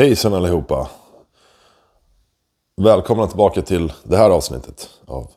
Hejsan 0.00 0.34
allihopa! 0.34 0.88
Välkomna 2.76 3.26
tillbaka 3.26 3.62
till 3.62 3.92
det 4.02 4.16
här 4.16 4.30
avsnittet 4.30 4.90
av 5.06 5.30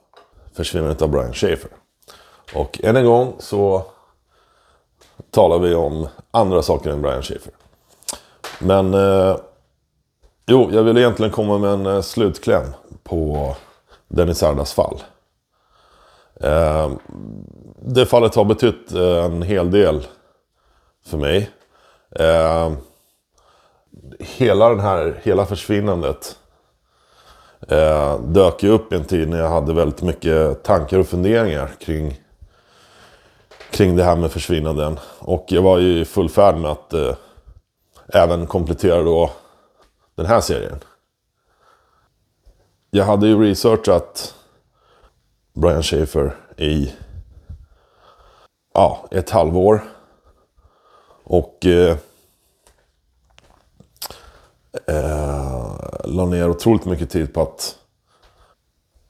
Försvinnandet 0.54 1.01
av 1.01 1.09
Brian 1.09 1.33
Schaefer. 1.33 1.71
Och 2.55 2.79
än 2.83 2.95
en 2.95 3.05
gång 3.05 3.33
så 3.39 3.85
talar 5.31 5.59
vi 5.59 5.75
om 5.75 6.07
andra 6.31 6.61
saker 6.61 6.89
än 6.89 7.01
Brian 7.01 7.21
Schaefer. 7.21 7.53
Men 8.59 8.93
eh, 8.93 9.38
jo, 10.46 10.70
jag 10.71 10.84
vill 10.84 10.98
egentligen 10.98 11.32
komma 11.32 11.57
med 11.57 11.70
en 11.70 11.86
eh, 11.86 12.02
slutkläm 12.02 12.68
på 13.04 13.55
Dennis 14.07 14.43
Ardas 14.43 14.73
fall. 14.73 15.04
Eh, 16.41 16.91
det 17.82 18.05
fallet 18.05 18.36
har 18.36 18.45
betytt 18.45 18.93
eh, 18.93 19.25
en 19.25 19.41
hel 19.41 19.71
del 19.71 20.07
för 21.05 21.18
mig. 21.18 21.50
Eh, 22.11 22.73
Hela 24.20 24.70
den 24.70 24.80
här, 24.80 25.20
hela 25.23 25.46
försvinnandet 25.46 26.38
eh, 27.68 28.19
dök 28.19 28.64
ju 28.64 28.69
upp 28.69 28.93
i 28.93 28.96
en 28.96 29.06
tid 29.06 29.29
när 29.29 29.39
jag 29.39 29.50
hade 29.50 29.74
väldigt 29.74 30.02
mycket 30.02 30.64
tankar 30.64 31.00
och 31.00 31.07
funderingar 31.07 31.71
kring, 31.79 32.19
kring 33.71 33.95
det 33.95 34.03
här 34.03 34.16
med 34.16 34.31
försvinnanden. 34.31 34.99
Och 35.19 35.45
jag 35.47 35.61
var 35.61 35.77
ju 35.77 35.99
i 35.99 36.05
full 36.05 36.29
färd 36.29 36.57
med 36.57 36.71
att 36.71 36.93
eh, 36.93 37.16
även 38.07 38.47
komplettera 38.47 39.02
då 39.02 39.31
den 40.16 40.25
här 40.25 40.41
serien. 40.41 40.80
Jag 42.91 43.05
hade 43.05 43.27
ju 43.27 43.44
researchat 43.44 44.35
Brian 45.53 45.83
Schaefer 45.83 46.35
i 46.57 46.94
ja, 48.73 49.07
ett 49.11 49.30
halvår. 49.30 49.83
Och 51.23 51.66
eh, 51.66 51.97
eh, 54.87 55.75
la 56.05 56.25
ner 56.25 56.49
otroligt 56.49 56.85
mycket 56.85 57.09
tid 57.09 57.33
på 57.33 57.41
att 57.41 57.75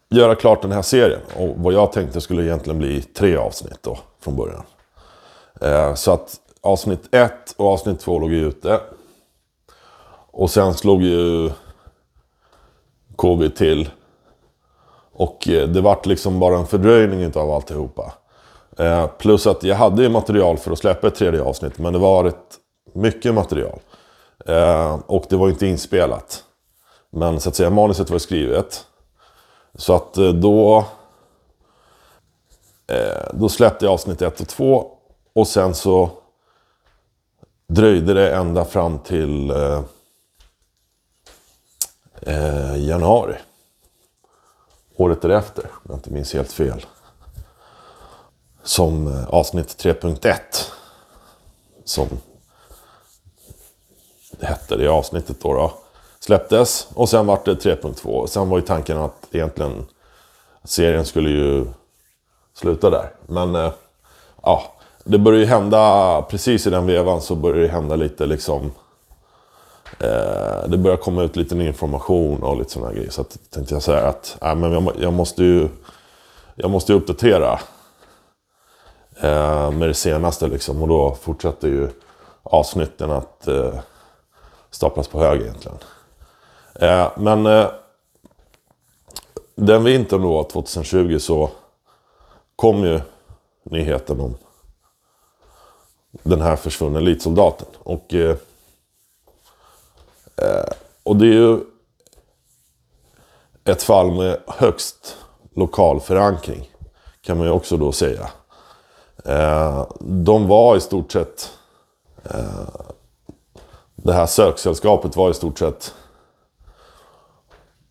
göra 0.09 0.35
klart 0.35 0.61
den 0.61 0.71
här 0.71 0.81
serien. 0.81 1.21
Och 1.35 1.49
vad 1.57 1.73
jag 1.73 1.91
tänkte 1.91 2.21
skulle 2.21 2.43
egentligen 2.43 2.79
bli 2.79 3.01
tre 3.01 3.37
avsnitt 3.37 3.79
då 3.81 3.97
från 4.19 4.35
början. 4.35 4.63
Eh, 5.61 5.93
så 5.93 6.11
att 6.11 6.39
avsnitt 6.61 7.15
ett 7.15 7.53
och 7.57 7.67
avsnitt 7.67 7.99
två 7.99 8.19
låg 8.19 8.31
ju 8.31 8.47
ute. 8.47 8.79
Och 10.31 10.49
sen 10.49 10.73
slog 10.73 11.03
ju 11.03 11.51
covid 13.15 13.55
till. 13.55 13.89
Och 15.13 15.47
eh, 15.47 15.67
det 15.69 15.81
vart 15.81 16.05
liksom 16.05 16.39
bara 16.39 16.57
en 16.57 16.67
fördröjning 16.67 17.31
av 17.35 17.51
alltihopa. 17.51 18.13
Eh, 18.77 19.07
plus 19.07 19.47
att 19.47 19.63
jag 19.63 19.75
hade 19.75 20.03
ju 20.03 20.09
material 20.09 20.57
för 20.57 20.71
att 20.71 20.79
släppa 20.79 21.07
ett 21.07 21.15
tredje 21.15 21.41
avsnitt. 21.41 21.77
Men 21.77 21.93
det 21.93 21.99
var 21.99 22.25
ett 22.25 22.59
mycket 22.93 23.33
material. 23.33 23.79
Eh, 24.45 24.99
och 25.05 25.25
det 25.29 25.35
var 25.35 25.49
inte 25.49 25.67
inspelat. 25.67 26.43
Men 27.09 27.39
så 27.39 27.49
att 27.49 27.55
säga, 27.55 27.69
manuset 27.69 28.09
var 28.09 28.19
skrivet. 28.19 28.85
Så 29.75 29.95
att 29.95 30.17
eh, 30.17 30.29
då... 30.29 30.85
Eh, 32.87 33.29
då 33.33 33.49
släppte 33.49 33.85
jag 33.85 33.93
avsnitt 33.93 34.21
1 34.21 34.41
och 34.41 34.47
2. 34.47 34.91
Och 35.33 35.47
sen 35.47 35.75
så 35.75 36.09
dröjde 37.67 38.13
det 38.13 38.35
ända 38.35 38.65
fram 38.65 38.99
till 38.99 39.49
eh, 39.51 39.81
eh, 42.21 42.77
januari. 42.87 43.35
Året 44.95 45.21
därefter, 45.21 45.63
om 45.63 45.81
jag 45.83 45.97
inte 45.97 46.13
minns 46.13 46.33
helt 46.33 46.51
fel. 46.51 46.85
Som 48.63 49.07
eh, 49.07 49.29
avsnitt 49.29 49.67
3.1. 49.83 50.37
Som 51.85 52.07
hette 54.41 54.75
det 54.75 54.87
avsnittet 54.87 55.37
då, 55.41 55.53
då. 55.53 55.73
Släpptes 56.19 56.87
och 56.93 57.09
sen 57.09 57.25
vart 57.25 57.45
det 57.45 57.53
3.2. 57.53 58.27
Sen 58.27 58.49
var 58.49 58.57
ju 58.57 58.65
tanken 58.65 58.97
att 58.97 59.27
egentligen 59.31 59.85
serien 60.63 61.05
skulle 61.05 61.29
ju 61.29 61.65
sluta 62.53 62.89
där. 62.89 63.09
Men 63.27 63.55
eh, 63.55 63.71
ja, 64.43 64.63
det 65.03 65.17
började 65.17 65.43
ju 65.43 65.49
hända, 65.49 66.21
precis 66.21 66.67
i 66.67 66.69
den 66.69 66.85
vevan 66.85 67.21
så 67.21 67.35
började 67.35 67.61
det 67.61 67.67
hända 67.67 67.95
lite 67.95 68.25
liksom... 68.25 68.71
Eh, 69.99 70.67
det 70.67 70.77
började 70.77 71.01
komma 71.01 71.23
ut 71.23 71.35
lite 71.35 71.55
ny 71.55 71.67
information 71.67 72.43
och 72.43 72.57
lite 72.57 72.71
sådana 72.71 72.93
grejer. 72.93 73.09
Så 73.09 73.21
att, 73.21 73.37
tänkte 73.49 73.75
jag 73.75 73.83
säga 73.83 74.07
att 74.07 74.37
äh, 74.41 74.55
men 74.55 74.71
jag, 74.71 74.91
jag, 74.99 75.13
måste 75.13 75.43
ju... 75.43 75.69
Jag 76.55 76.71
måste 76.71 76.91
ju 76.91 76.97
uppdatera. 76.97 77.59
Eh, 79.21 79.71
med 79.71 79.89
det 79.89 79.93
senaste 79.93 80.47
liksom. 80.47 80.81
Och 80.81 80.87
då 80.87 81.17
fortsätter 81.21 81.67
ju 81.67 81.89
avsnitten 82.43 83.11
att 83.11 83.47
eh, 83.47 83.73
staplas 84.73 85.07
på 85.07 85.19
hög 85.19 85.41
egentligen. 85.41 85.77
Eh, 86.75 87.11
men 87.17 87.45
eh, 87.45 87.67
den 89.55 89.83
vintern 89.83 90.21
då, 90.21 90.43
2020, 90.43 91.17
så 91.19 91.49
kom 92.55 92.83
ju 92.83 93.01
nyheten 93.63 94.19
om 94.19 94.35
den 96.11 96.41
här 96.41 96.55
försvunna 96.55 96.99
elitsoldaten. 96.99 97.67
Och, 97.83 98.13
eh, 98.13 98.37
eh, 100.37 100.71
och 101.03 101.15
det 101.15 101.25
är 101.25 101.33
ju 101.33 101.59
ett 103.63 103.83
fall 103.83 104.11
med 104.11 104.39
högst 104.47 105.17
lokal 105.55 105.99
förankring. 105.99 106.69
Kan 107.21 107.37
man 107.37 107.47
ju 107.47 107.53
också 107.53 107.77
då 107.77 107.91
säga. 107.91 108.29
Eh, 109.25 109.87
de 109.99 110.47
var 110.47 110.77
i 110.77 110.81
stort 110.81 111.11
sett... 111.11 111.51
Eh, 112.23 112.93
det 114.05 114.13
här 114.13 114.25
söksällskapet 114.25 115.15
var 115.15 115.29
i 115.29 115.33
stort 115.33 115.59
sett 115.59 115.93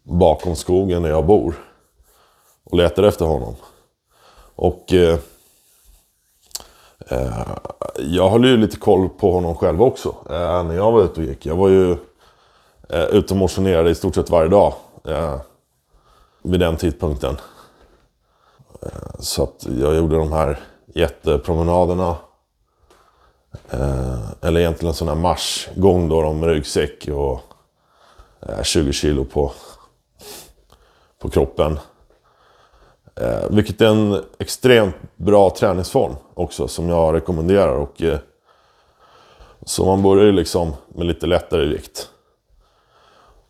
bakom 0.02 0.56
skogen 0.56 1.02
där 1.02 1.10
jag 1.10 1.26
bor. 1.26 1.54
Och 2.64 2.76
letade 2.76 3.08
efter 3.08 3.24
honom. 3.24 3.54
Och 4.54 4.92
eh, 4.92 5.18
eh, 7.08 7.46
jag 7.98 8.30
höll 8.30 8.44
ju 8.44 8.56
lite 8.56 8.76
koll 8.76 9.08
på 9.08 9.32
honom 9.32 9.54
själv 9.54 9.82
också. 9.82 10.14
Eh, 10.30 10.64
när 10.64 10.74
jag 10.74 10.92
var 10.92 11.02
ute 11.02 11.20
och 11.20 11.26
gick. 11.26 11.46
Jag 11.46 11.56
var 11.56 11.68
ju 11.68 11.90
eh, 12.88 13.04
ute 13.04 13.34
och 13.34 13.38
motionerade 13.38 13.90
i 13.90 13.94
stort 13.94 14.14
sett 14.14 14.30
varje 14.30 14.48
dag. 14.48 14.74
Eh, 15.04 15.40
vid 16.42 16.60
den 16.60 16.76
tidpunkten. 16.76 17.36
Eh, 18.82 19.18
så 19.18 19.42
att 19.42 19.66
jag 19.80 19.94
gjorde 19.94 20.16
de 20.16 20.32
här 20.32 20.60
jättepromenaderna. 20.86 22.16
Eh, 23.72 24.30
eller 24.40 24.60
egentligen 24.60 24.88
en 24.88 24.94
sån 24.94 25.08
här 25.08 25.14
marschgång 25.14 26.08
då 26.08 26.32
med 26.32 26.48
ryggsäck 26.48 27.08
och 27.08 27.40
eh, 28.40 28.62
20 28.62 28.92
kilo 28.92 29.24
på 29.24 29.52
på 31.18 31.30
kroppen. 31.30 31.78
Eh, 33.14 33.50
vilket 33.50 33.80
är 33.80 33.86
en 33.86 34.24
extremt 34.38 34.96
bra 35.16 35.50
träningsform 35.50 36.14
också 36.34 36.68
som 36.68 36.88
jag 36.88 37.14
rekommenderar. 37.14 37.76
Och, 37.76 38.02
eh, 38.02 38.18
så 39.64 39.86
man 39.86 40.02
börjar 40.02 40.24
ju 40.24 40.32
liksom 40.32 40.72
med 40.88 41.06
lite 41.06 41.26
lättare 41.26 41.66
vikt. 41.66 42.08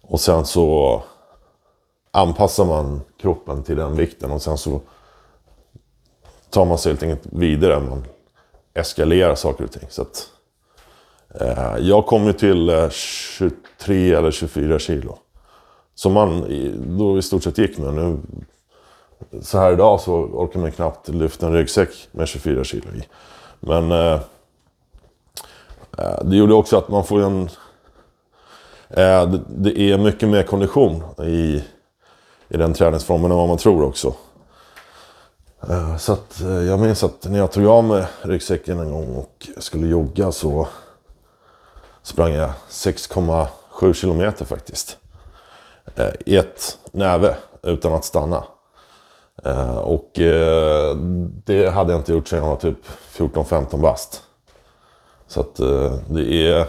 Och 0.02 0.20
sen 0.20 0.46
så 0.46 1.02
anpassar 2.10 2.64
man 2.64 3.00
kroppen 3.20 3.62
till 3.62 3.76
den 3.76 3.96
vikten 3.96 4.30
och 4.30 4.42
sen 4.42 4.58
så 4.58 4.80
tar 6.50 6.64
man 6.64 6.78
sig 6.78 6.92
helt 6.92 7.02
enkelt 7.02 7.26
vidare. 7.32 7.80
Man 7.80 8.04
Eskalera 8.74 9.36
saker 9.36 9.64
och 9.64 9.72
ting. 9.72 9.88
Så 9.88 10.02
att, 10.02 10.28
eh, 11.40 11.76
jag 11.78 12.06
kom 12.06 12.24
ju 12.24 12.32
till 12.32 12.68
eh, 12.68 12.90
23 12.90 14.12
eller 14.14 14.30
24 14.30 14.78
kilo. 14.78 15.18
Som 15.94 16.12
man 16.12 16.44
då 16.98 17.18
i 17.18 17.22
stort 17.22 17.42
sett 17.42 17.58
gick 17.58 17.78
med. 17.78 17.94
Nu, 17.94 18.18
så 19.40 19.58
här 19.58 19.72
idag 19.72 20.00
så 20.00 20.14
orkar 20.14 20.60
man 20.60 20.72
knappt 20.72 21.08
lyfta 21.08 21.46
en 21.46 21.52
ryggsäck 21.52 22.08
med 22.10 22.28
24 22.28 22.64
kilo 22.64 22.88
i. 22.94 23.02
Men 23.60 23.92
eh, 23.92 24.20
eh, 25.98 26.24
det 26.24 26.36
gjorde 26.36 26.54
också 26.54 26.76
att 26.76 26.88
man 26.88 27.04
får 27.04 27.22
en... 27.22 27.42
Eh, 28.90 29.26
det, 29.26 29.40
det, 29.48 29.80
är 29.80 29.98
mycket 29.98 30.28
mer 30.28 30.42
kondition 30.42 31.02
i, 31.18 31.62
i 32.48 32.56
den 32.56 32.74
träningsformen 32.74 33.30
än 33.30 33.36
vad 33.36 33.48
man 33.48 33.58
tror 33.58 33.82
också. 33.82 34.14
Eh, 35.70 35.96
så 35.96 36.12
att 36.12 36.40
eh, 36.40 36.62
jag 36.62 36.80
minns 36.80 37.04
att 37.04 37.24
när 37.24 37.38
jag 37.38 37.52
tog 37.52 37.66
av 37.66 37.84
mig 37.84 38.06
ryggsäcken 38.22 38.80
en 38.80 38.92
gång 38.92 39.16
och 39.16 39.48
skulle 39.56 39.86
jogga 39.86 40.32
så 40.32 40.68
sprang 42.02 42.32
jag 42.32 42.50
6,7 42.70 43.92
kilometer 43.92 44.44
faktiskt. 44.44 44.98
Eh, 45.96 46.10
I 46.26 46.36
ett 46.36 46.78
näve 46.92 47.36
utan 47.62 47.94
att 47.94 48.04
stanna. 48.04 48.44
Och 49.82 50.10
det 51.44 51.72
hade 51.72 51.92
jag 51.92 52.00
inte 52.00 52.12
gjort 52.12 52.28
sedan 52.28 52.38
jag 52.38 52.48
var 52.48 52.56
typ 52.56 52.78
14-15 53.12 53.80
bast. 53.80 54.22
Så 55.26 55.40
att 55.40 55.56
det 56.08 56.32
är... 56.32 56.66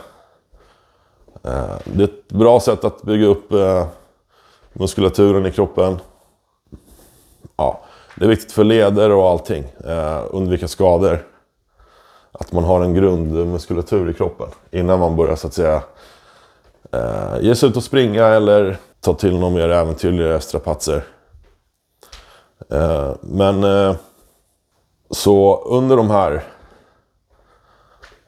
Det 1.84 2.04
är 2.04 2.04
ett 2.04 2.28
bra 2.28 2.60
sätt 2.60 2.84
att 2.84 3.02
bygga 3.02 3.26
upp 3.26 3.52
muskulaturen 4.74 5.46
i 5.46 5.52
kroppen. 5.52 6.00
Ja, 7.56 7.84
det 8.16 8.26
är 8.26 8.30
viktigt 8.30 8.52
för 8.52 8.64
leder 8.64 9.12
och 9.12 9.30
allting. 9.30 9.64
Eh, 9.86 10.22
Undvika 10.30 10.68
skador. 10.68 11.28
Att 12.32 12.52
man 12.52 12.64
har 12.64 12.82
en 12.82 12.94
grundmuskulatur 12.94 14.10
i 14.10 14.14
kroppen 14.14 14.48
innan 14.72 15.00
man 15.00 15.16
börjar 15.16 15.36
så 15.36 15.48
att 15.48 15.54
säga 15.54 15.84
eh, 16.92 17.42
ge 17.42 17.56
sig 17.56 17.70
ut 17.70 17.78
och 17.78 17.84
springa 17.84 18.26
eller 18.26 18.78
ta 19.02 19.14
till 19.14 19.40
några 19.40 19.54
mer 19.54 19.70
äventyrliga 19.70 20.40
strapatser. 20.40 21.04
Eh, 22.70 23.12
men 23.22 23.64
eh, 23.64 23.96
så 25.10 25.64
under 25.66 25.98
de 25.98 26.10
här 26.10 26.44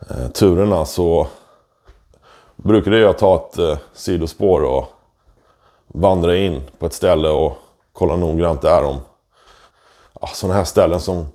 eh, 0.09 0.27
turerna 0.27 0.85
så 0.85 1.27
brukade 2.55 2.99
jag 2.99 3.17
ta 3.17 3.35
ett 3.35 3.57
eh, 3.57 3.77
sidospår 3.93 4.63
och 4.63 4.85
vandra 5.87 6.37
in 6.37 6.61
på 6.79 6.85
ett 6.85 6.93
ställe 6.93 7.29
och 7.29 7.57
kolla 7.93 8.15
noggrant 8.15 8.61
där 8.61 8.83
om 8.83 8.97
ja, 10.21 10.27
sådana 10.27 10.57
här 10.57 10.63
ställen 10.63 10.99
som 10.99 11.25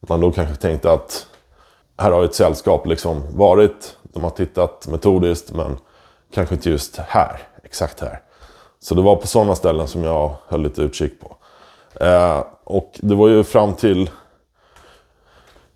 man 0.00 0.20
då 0.20 0.32
kanske 0.32 0.56
tänkte 0.56 0.92
att 0.92 1.26
här 1.98 2.10
har 2.10 2.24
ett 2.24 2.34
sällskap 2.34 2.86
liksom 2.86 3.22
varit. 3.36 3.96
De 4.02 4.24
har 4.24 4.30
tittat 4.30 4.86
metodiskt 4.86 5.52
men 5.52 5.78
kanske 6.34 6.54
inte 6.54 6.70
just 6.70 6.96
här, 6.96 7.40
exakt 7.62 8.00
här. 8.00 8.20
Så 8.80 8.94
det 8.94 9.02
var 9.02 9.16
på 9.16 9.26
sådana 9.26 9.54
ställen 9.54 9.88
som 9.88 10.04
jag 10.04 10.34
höll 10.48 10.62
lite 10.62 10.82
utkik 10.82 11.12
på. 11.20 11.36
Eh, 12.04 12.44
och 12.64 12.92
det 13.02 13.14
var 13.14 13.28
ju 13.28 13.44
fram 13.44 13.74
till 13.74 14.10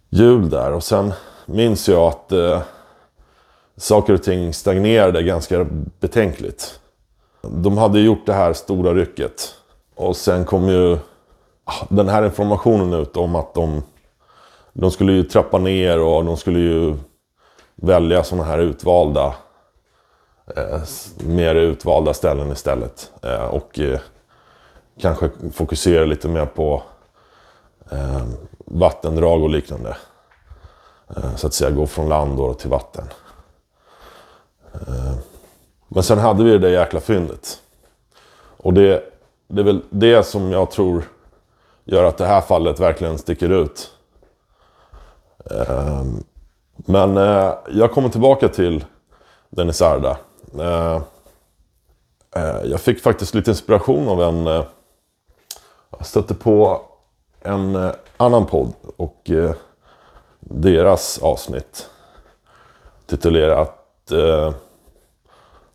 jul 0.09 0.51
där 0.51 0.73
och 0.73 0.85
sen 0.85 1.13
minns 1.47 1.89
jag 1.89 2.03
att 2.03 2.33
eh, 2.33 2.63
saker 3.77 4.13
och 4.13 4.23
ting 4.23 4.55
stagnerade 4.55 5.23
ganska 5.23 5.67
betänkligt. 6.01 6.81
De 7.43 7.79
hade 7.79 8.01
gjort 8.01 8.27
det 8.27 8.33
här 8.33 8.53
stora 8.53 8.95
rycket 8.95 9.55
och 9.95 10.17
sen 10.17 10.45
kom 10.45 10.69
ju 10.69 10.99
Ah, 11.65 11.87
den 11.89 12.09
här 12.09 12.25
informationen 12.25 13.01
ut 13.01 13.17
om 13.17 13.35
att 13.35 13.55
de, 13.55 13.83
de 14.73 14.91
skulle 14.91 15.13
ju 15.13 15.23
trappa 15.23 15.59
ner 15.59 16.01
och 16.01 16.25
de 16.25 16.37
skulle 16.37 16.59
ju 16.59 16.97
välja 17.75 18.25
sådana 18.25 18.45
här 18.45 18.59
utvalda 18.59 19.35
eh, 20.57 20.81
mer 21.27 21.55
utvalda 21.55 22.15
ställen 22.15 22.53
istället. 22.53 23.13
Eh, 23.23 23.45
och 23.45 23.79
eh, 23.79 24.01
kanske 25.01 25.31
fokusera 25.53 26.05
lite 26.05 26.29
mer 26.29 26.47
på 26.47 26.83
eh, 27.91 28.25
vattendrag 28.59 29.43
och 29.43 29.51
liknande. 29.51 29.97
Eh, 31.17 31.37
så 31.37 31.47
att 31.47 31.55
säga 31.55 31.71
gå 31.71 31.87
från 31.87 32.09
land 32.09 32.37
då 32.37 32.55
till 32.55 32.71
vatten. 32.71 33.05
Eh, 34.75 35.15
men 35.89 36.03
sen 36.03 36.19
hade 36.19 36.45
vi 36.45 36.51
det 36.51 36.59
där 36.59 36.69
jäkla 36.69 37.01
fyndet. 37.01 37.61
Och 38.57 38.75
det, 38.75 39.03
det 39.49 39.61
är 39.61 39.65
väl 39.65 39.83
det 39.91 40.23
som 40.23 40.53
jag 40.53 40.71
tror 40.71 41.05
gör 41.85 42.05
att 42.05 42.19
det 42.19 42.27
här 42.27 42.41
fallet 42.41 42.81
verkligen 42.81 43.19
sticker 43.19 43.49
ut. 43.49 43.91
Ehm, 45.51 46.25
men 46.77 47.17
eh, 47.17 47.55
jag 47.69 47.93
kommer 47.93 48.09
tillbaka 48.09 48.49
till 48.49 48.85
Dennis 49.51 49.83
Arda. 49.83 50.17
Eh, 50.59 51.03
eh, 52.37 52.63
jag 52.65 52.81
fick 52.81 53.03
faktiskt 53.03 53.35
lite 53.35 53.51
inspiration 53.51 54.09
av 54.09 54.23
en... 54.23 54.65
Jag 55.99 56.07
stötte 56.07 56.35
på 56.35 56.83
en 57.41 57.93
annan 58.17 58.47
podd 58.47 58.73
och 58.97 59.31
deras 60.41 61.19
avsnitt 61.23 61.91
titulerat 63.07 64.11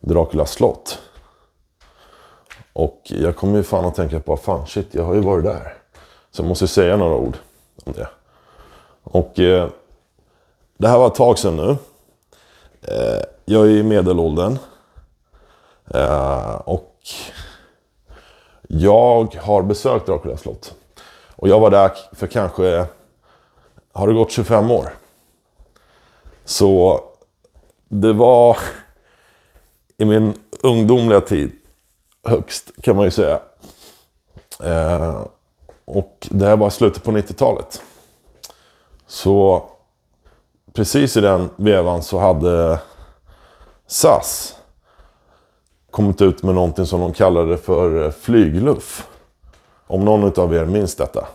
Draculas 0.00 0.52
slott. 0.52 0.98
Och 2.72 3.02
jag 3.04 3.36
kommer 3.36 3.56
ju 3.56 3.62
fan 3.62 3.84
att 3.84 3.94
tänka 3.94 4.20
på, 4.20 4.36
fan 4.36 4.66
shit, 4.66 4.94
jag 4.94 5.04
har 5.04 5.14
ju 5.14 5.20
varit 5.20 5.44
där. 5.44 5.79
Så 6.30 6.42
jag 6.42 6.48
måste 6.48 6.68
säga 6.68 6.96
några 6.96 7.14
ord 7.14 7.36
om 7.84 7.92
det. 7.92 8.08
Och 9.02 9.38
eh, 9.38 9.68
det 10.78 10.88
här 10.88 10.98
var 10.98 11.06
ett 11.06 11.14
tag 11.14 11.38
sedan 11.38 11.56
nu. 11.56 11.76
Eh, 12.82 13.22
jag 13.44 13.66
är 13.66 13.70
i 13.70 13.82
medelåldern. 13.82 14.58
Eh, 15.94 16.54
och 16.54 16.96
jag 18.68 19.34
har 19.34 19.62
besökt 19.62 20.06
Dracula 20.06 20.36
slott. 20.36 20.74
Och 21.36 21.48
jag 21.48 21.60
var 21.60 21.70
där 21.70 21.90
för 22.12 22.26
kanske, 22.26 22.86
har 23.92 24.08
det 24.08 24.14
gått 24.14 24.30
25 24.30 24.70
år? 24.70 24.90
Så 26.44 27.00
det 27.88 28.12
var 28.12 28.58
i 29.96 30.04
min 30.04 30.34
ungdomliga 30.62 31.20
tid 31.20 31.52
högst 32.24 32.70
kan 32.82 32.96
man 32.96 33.04
ju 33.04 33.10
säga. 33.10 33.40
Eh, 34.62 35.24
och 35.84 36.28
det 36.30 36.46
här 36.46 36.56
var 36.56 36.70
slutet 36.70 37.02
på 37.02 37.10
90-talet. 37.10 37.82
Så 39.06 39.64
precis 40.72 41.16
i 41.16 41.20
den 41.20 41.50
vevan 41.56 42.02
så 42.02 42.18
hade 42.18 42.78
SAS 43.86 44.56
kommit 45.90 46.22
ut 46.22 46.42
med 46.42 46.54
någonting 46.54 46.86
som 46.86 47.00
de 47.00 47.12
kallade 47.12 47.56
för 47.56 48.04
eh, 48.04 48.10
flygluff. 48.10 49.06
Om 49.86 50.04
någon 50.04 50.40
av 50.40 50.54
er 50.54 50.64
minns 50.64 50.94
detta. 50.94 51.26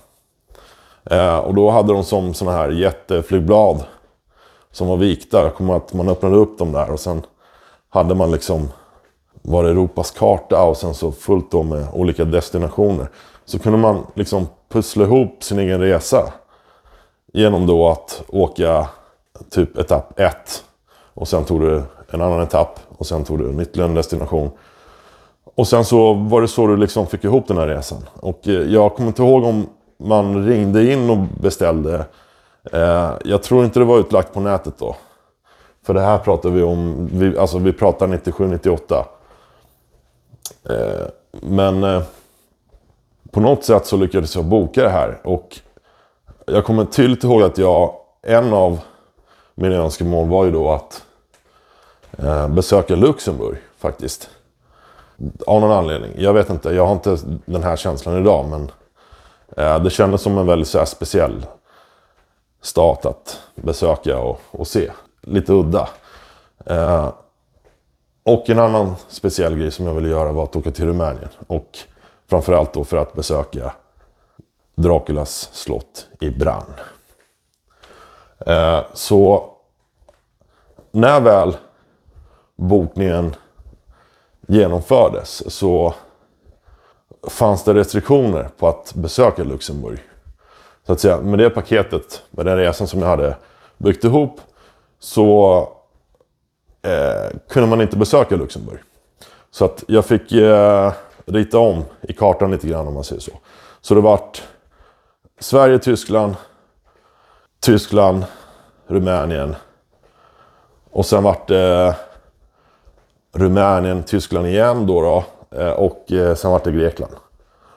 Eh, 1.03 1.37
och 1.37 1.53
då 1.53 1.69
hade 1.69 1.93
de 1.93 2.03
som 2.03 2.33
sådana 2.33 2.57
här 2.57 2.69
jätteflygblad 2.69 3.83
som 4.71 4.87
var 4.87 4.97
vikta. 4.97 5.41
Jag 5.41 5.55
kommer 5.55 5.75
att 5.75 5.93
man 5.93 6.09
öppnade 6.09 6.35
upp 6.35 6.57
dem 6.57 6.71
där 6.71 6.91
och 6.91 6.99
sen 6.99 7.21
hade 7.89 8.15
man 8.15 8.31
liksom 8.31 8.69
var 9.41 9.63
Europas 9.63 10.11
karta 10.11 10.63
och 10.63 10.77
sen 10.77 10.93
så 10.93 11.11
fullt 11.11 11.51
då 11.51 11.63
med 11.63 11.87
olika 11.93 12.25
destinationer. 12.25 13.09
Så 13.45 13.59
kunde 13.59 13.77
man 13.77 14.07
liksom 14.13 14.47
pussla 14.69 15.03
ihop 15.03 15.43
sin 15.43 15.59
egen 15.59 15.81
resa. 15.81 16.33
Genom 17.33 17.67
då 17.67 17.89
att 17.89 18.23
åka 18.27 18.87
typ 19.49 19.77
etapp 19.77 20.19
1. 20.19 20.63
Och 21.13 21.27
sen 21.27 21.45
tog 21.45 21.61
du 21.61 21.83
en 22.11 22.21
annan 22.21 22.41
etapp. 22.41 22.79
Och 22.97 23.05
sen 23.05 23.23
tog 23.23 23.39
du 23.39 23.49
en 23.49 23.59
ytterligare 23.59 23.89
en 23.89 23.95
destination. 23.95 24.51
Och 25.55 25.67
sen 25.67 25.85
så 25.85 26.13
var 26.13 26.41
det 26.41 26.47
så 26.47 26.67
du 26.67 26.77
liksom 26.77 27.07
fick 27.07 27.23
ihop 27.23 27.47
den 27.47 27.57
här 27.57 27.67
resan. 27.67 28.05
Och 28.13 28.47
eh, 28.47 28.53
jag 28.53 28.95
kommer 28.95 29.07
inte 29.07 29.21
ihåg 29.21 29.43
om 29.43 29.67
man 29.97 30.45
ringde 30.47 30.91
in 30.91 31.09
och 31.09 31.17
beställde. 31.17 32.05
Eh, 32.71 33.11
jag 33.25 33.43
tror 33.43 33.65
inte 33.65 33.79
det 33.79 33.85
var 33.85 33.99
utlagt 33.99 34.33
på 34.33 34.39
nätet 34.39 34.73
då. 34.77 34.95
För 35.85 35.93
det 35.93 36.01
här 36.01 36.17
pratar 36.17 36.49
vi 36.49 36.63
om, 36.63 37.09
vi, 37.11 37.37
alltså 37.37 37.57
vi 37.57 37.73
pratar 37.73 38.07
97-98. 38.07 39.05
Eh, 40.69 41.07
men 41.31 41.83
på 43.35 43.41
något 43.41 43.63
sätt 43.63 43.85
så 43.85 43.97
lyckades 43.97 44.35
jag 44.35 44.45
boka 44.45 44.83
det 44.83 44.89
här. 44.89 45.19
Och 45.23 45.59
jag 46.45 46.65
kommer 46.65 46.85
tydligt 46.85 47.23
ihåg 47.23 47.41
att 47.43 47.57
jag, 47.57 47.95
en 48.21 48.53
av 48.53 48.79
mina 49.55 49.75
önskemål 49.75 50.29
var 50.29 50.45
ju 50.45 50.51
då 50.51 50.71
att 50.71 51.03
eh, 52.17 52.47
besöka 52.47 52.95
Luxemburg 52.95 53.57
faktiskt. 53.77 54.29
Av 55.47 55.61
någon 55.61 55.71
anledning. 55.71 56.11
Jag 56.17 56.33
vet 56.33 56.49
inte, 56.49 56.69
jag 56.69 56.85
har 56.85 56.93
inte 56.93 57.17
den 57.45 57.63
här 57.63 57.75
känslan 57.75 58.21
idag 58.21 58.45
men 58.49 58.71
eh, 59.57 59.83
det 59.83 59.89
kändes 59.89 60.21
som 60.21 60.37
en 60.37 60.45
väldigt 60.45 60.67
så 60.67 60.77
här, 60.77 60.85
speciell 60.85 61.45
stat 62.61 63.05
att 63.05 63.39
besöka 63.55 64.19
och, 64.19 64.41
och 64.51 64.67
se 64.67 64.91
lite 65.21 65.53
udda. 65.53 65.89
Eh, 66.65 67.09
och 68.23 68.49
en 68.49 68.59
annan 68.59 68.95
speciell 69.07 69.57
grej 69.57 69.71
som 69.71 69.87
jag 69.87 69.93
ville 69.93 70.09
göra 70.09 70.31
var 70.31 70.43
att 70.43 70.55
åka 70.55 70.71
till 70.71 70.85
Rumänien. 70.85 71.29
Och 71.47 71.79
framförallt 72.29 72.73
då 72.73 72.83
för 72.83 72.97
att 72.97 73.13
besöka 73.13 73.73
Draculas 74.75 75.49
slott 75.53 76.07
i 76.19 76.29
Brann. 76.29 76.73
Eh, 78.45 78.79
så 78.93 79.49
när 80.91 81.21
väl 81.21 81.57
bokningen 82.55 83.35
genomfördes 84.47 85.53
så 85.53 85.93
fanns 87.27 87.63
det 87.63 87.73
restriktioner 87.73 88.49
på 88.57 88.67
att 88.67 88.93
besöka 88.93 89.43
Luxemburg. 89.43 89.99
Så 90.85 90.93
att 90.93 90.99
säga, 90.99 91.21
med 91.21 91.39
det 91.39 91.49
paketet, 91.49 92.23
med 92.31 92.45
den 92.45 92.57
resan 92.57 92.87
som 92.87 92.99
jag 92.99 93.07
hade 93.07 93.35
byggt 93.77 94.03
ihop 94.03 94.41
så 94.99 95.57
eh, 96.81 97.37
kunde 97.49 97.69
man 97.69 97.81
inte 97.81 97.97
besöka 97.97 98.35
Luxemburg. 98.35 98.79
Så 99.51 99.65
att 99.65 99.83
jag 99.87 100.05
fick 100.05 100.31
eh, 100.31 100.93
rita 101.25 101.59
om 101.59 101.83
i 102.01 102.13
kartan 102.13 102.51
lite 102.51 102.67
grann 102.67 102.87
om 102.87 102.93
man 102.93 103.03
säger 103.03 103.21
så. 103.21 103.31
Så 103.81 103.95
det 103.95 104.01
vart 104.01 104.43
Sverige, 105.39 105.79
Tyskland, 105.79 106.35
Tyskland, 107.59 108.25
Rumänien. 108.87 109.55
Och 110.91 111.05
sen 111.05 111.23
vart 111.23 111.47
det 111.47 111.95
Rumänien, 113.33 114.03
Tyskland 114.03 114.47
igen 114.47 114.87
då. 114.87 115.01
då 115.01 115.23
eh, 115.59 115.71
och 115.71 116.11
eh, 116.11 116.35
sen 116.35 116.51
vart 116.51 116.63
det 116.63 116.71
Grekland. 116.71 117.13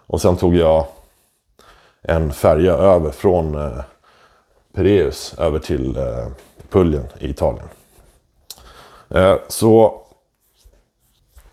Och 0.07 0.21
sen 0.21 0.37
tog 0.37 0.57
jag 0.57 0.87
en 2.03 2.33
färja 2.33 2.73
över 2.73 3.11
från 3.11 3.55
eh, 3.55 3.81
Pireus 4.75 5.35
över 5.39 5.59
till 5.59 5.97
eh, 5.97 6.27
Puljen 6.71 7.07
i 7.19 7.31
Italien. 7.31 7.69
Eh, 9.09 9.37
så, 9.49 10.03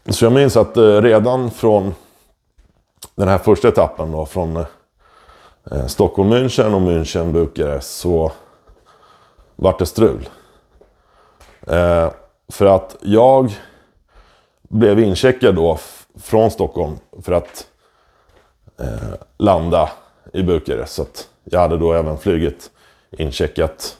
så 0.10 0.26
jag 0.26 0.34
minns 0.34 0.58
att 0.58 0.78
eh, 0.78 1.02
redan 1.02 1.52
från 1.52 1.94
den 3.16 3.28
här 3.28 3.38
första 3.38 3.68
etappen 3.68 4.12
då, 4.12 4.26
från 4.26 4.66
eh, 5.72 5.86
Stockholm, 5.88 6.34
München 6.34 6.74
och 6.74 6.82
München, 6.82 7.32
Bukarest 7.32 7.98
så 7.98 8.32
vart 9.56 9.80
det 9.80 9.86
strul. 9.86 10.30
Eh, 11.68 12.12
för 12.48 12.66
att 12.66 12.96
jag 13.02 13.52
blev 14.62 15.00
incheckad 15.00 15.56
då 15.56 15.80
från 16.20 16.52
Stockholm 16.52 16.96
för 17.22 17.32
att 17.32 17.68
eh, 18.80 19.14
landa 19.38 19.90
i 20.34 20.44
Bukarest. 20.44 20.94
Så 20.94 21.02
att 21.02 21.30
jag 21.44 21.60
hade 21.60 21.78
då 21.78 21.94
även 21.94 22.18
flyget 22.18 22.72
incheckat 23.12 23.98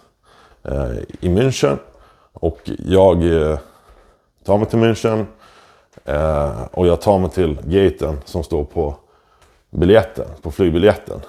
eh, 0.64 0.92
i 1.20 1.30
München. 1.30 1.78
Och 2.34 2.60
jag 2.86 3.24
tar 4.44 4.58
mig 4.58 4.68
till 4.68 4.80
München 4.80 5.26
eh, 6.06 6.64
och 6.72 6.88
jag 6.88 7.02
tar 7.02 7.20
mig 7.20 7.30
till 7.30 7.58
gaten 7.64 8.18
som 8.26 8.44
står 8.44 8.64
på 8.64 8.96
biljetten, 9.70 10.26
på 10.42 10.52
flygbiljetten. 10.52 11.20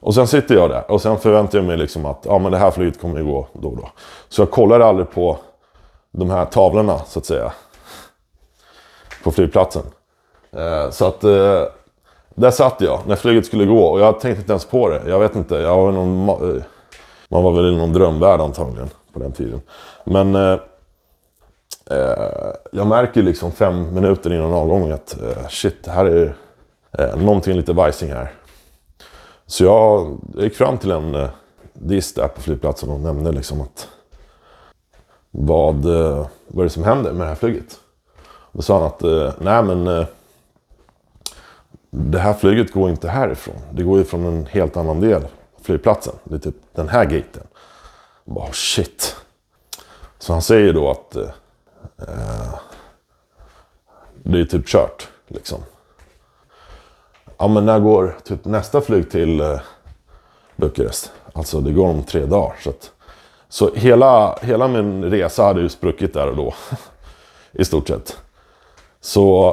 Och 0.00 0.14
sen 0.14 0.26
sitter 0.26 0.54
jag 0.54 0.70
där 0.70 0.90
och 0.90 1.02
sen 1.02 1.18
förväntar 1.18 1.58
jag 1.58 1.64
mig 1.64 1.76
liksom 1.76 2.06
att 2.06 2.22
ja, 2.28 2.38
men 2.38 2.52
det 2.52 2.58
här 2.58 2.70
flyget 2.70 3.00
kommer 3.00 3.18
ju 3.18 3.24
gå 3.24 3.46
då 3.52 3.68
och 3.68 3.76
då. 3.76 3.88
Så 4.28 4.42
jag 4.42 4.50
kollar 4.50 4.80
aldrig 4.80 5.10
på 5.10 5.38
de 6.10 6.30
här 6.30 6.44
tavlorna 6.44 6.98
så 6.98 7.18
att 7.18 7.26
säga. 7.26 7.52
På 9.24 9.30
flygplatsen. 9.30 9.82
Eh, 10.52 10.90
så 10.90 11.06
att 11.06 11.24
eh, 11.24 11.62
där 12.34 12.50
satt 12.50 12.80
jag 12.80 13.00
när 13.06 13.16
flyget 13.16 13.46
skulle 13.46 13.64
gå 13.64 13.84
och 13.86 14.00
jag 14.00 14.20
tänkte 14.20 14.40
inte 14.40 14.52
ens 14.52 14.64
på 14.64 14.88
det. 14.88 15.02
Jag 15.06 15.18
vet 15.18 15.36
inte, 15.36 15.54
jag 15.54 15.76
var 15.76 15.92
någon, 15.92 16.28
eh, 16.28 16.62
man 17.28 17.42
var 17.42 17.52
väl 17.52 17.72
i 17.72 17.76
någon 17.76 17.92
drömvärld 17.92 18.40
antagligen 18.40 18.90
på 19.12 19.18
den 19.18 19.32
tiden. 19.32 19.60
Men 20.04 20.34
eh, 20.34 20.58
eh, 21.90 22.52
jag 22.72 22.86
märker 22.86 23.22
liksom 23.22 23.52
fem 23.52 23.94
minuter 23.94 24.32
innan 24.32 24.52
avgången 24.52 24.92
att 24.92 25.22
eh, 25.22 25.48
shit, 25.48 25.84
det 25.84 25.90
här 25.90 26.04
är 26.04 26.36
eh, 26.98 27.16
någonting 27.16 27.56
lite 27.56 27.72
vajsing 27.72 28.12
här. 28.12 28.32
Så 29.46 29.64
jag, 29.64 30.18
jag 30.34 30.44
gick 30.44 30.54
fram 30.54 30.78
till 30.78 30.90
en 30.90 31.14
eh, 31.14 31.28
dist 31.72 32.16
där 32.16 32.28
på 32.28 32.40
flygplatsen 32.40 32.88
och 32.88 33.00
nämnde 33.00 33.32
liksom 33.32 33.60
att 33.60 33.88
vad, 35.30 35.84
eh, 35.84 36.26
vad 36.46 36.60
är 36.60 36.64
det 36.64 36.70
som 36.70 36.84
händer 36.84 37.12
med 37.12 37.26
det 37.26 37.28
här 37.28 37.34
flyget? 37.34 37.80
Då 38.52 38.62
sa 38.62 38.78
han 38.78 38.86
att 38.86 39.02
eh, 39.02 39.32
nej 39.40 39.62
men 39.62 39.86
eh, 39.86 40.06
det 41.90 42.18
här 42.18 42.34
flyget 42.34 42.72
går 42.72 42.90
inte 42.90 43.08
härifrån. 43.08 43.56
Det 43.70 43.82
går 43.82 43.98
ju 43.98 44.04
från 44.04 44.26
en 44.26 44.46
helt 44.46 44.76
annan 44.76 45.00
del 45.00 45.24
av 45.24 45.30
flygplatsen. 45.62 46.14
Det 46.24 46.34
är 46.34 46.38
typ 46.38 46.56
den 46.72 46.88
här 46.88 47.04
gaten. 47.04 47.46
Jag 48.24 48.34
Bara, 48.34 48.44
oh, 48.44 48.52
shit. 48.52 49.16
Så 50.18 50.32
han 50.32 50.42
säger 50.42 50.72
då 50.72 50.90
att 50.90 51.16
eh, 51.16 51.28
Eh, 51.98 52.54
det 54.22 54.40
är 54.40 54.44
typ 54.44 54.66
kört. 54.66 55.08
Liksom. 55.28 55.58
Ja 57.38 57.48
men 57.48 57.66
när 57.66 57.80
går 57.80 58.16
typ 58.24 58.44
nästa 58.44 58.80
flyg 58.80 59.10
till 59.10 59.40
eh, 59.40 59.60
Bukarest? 60.56 61.12
Alltså 61.32 61.60
det 61.60 61.72
går 61.72 61.88
om 61.88 62.02
tre 62.02 62.26
dagar. 62.26 62.56
Så, 62.62 62.70
att, 62.70 62.92
så 63.48 63.74
hela, 63.74 64.38
hela 64.42 64.68
min 64.68 65.04
resa 65.04 65.42
hade 65.42 65.60
ju 65.60 65.68
spruckit 65.68 66.14
där 66.14 66.28
och 66.28 66.36
då. 66.36 66.54
I 67.52 67.64
stort 67.64 67.88
sett. 67.88 68.18
Så 69.00 69.48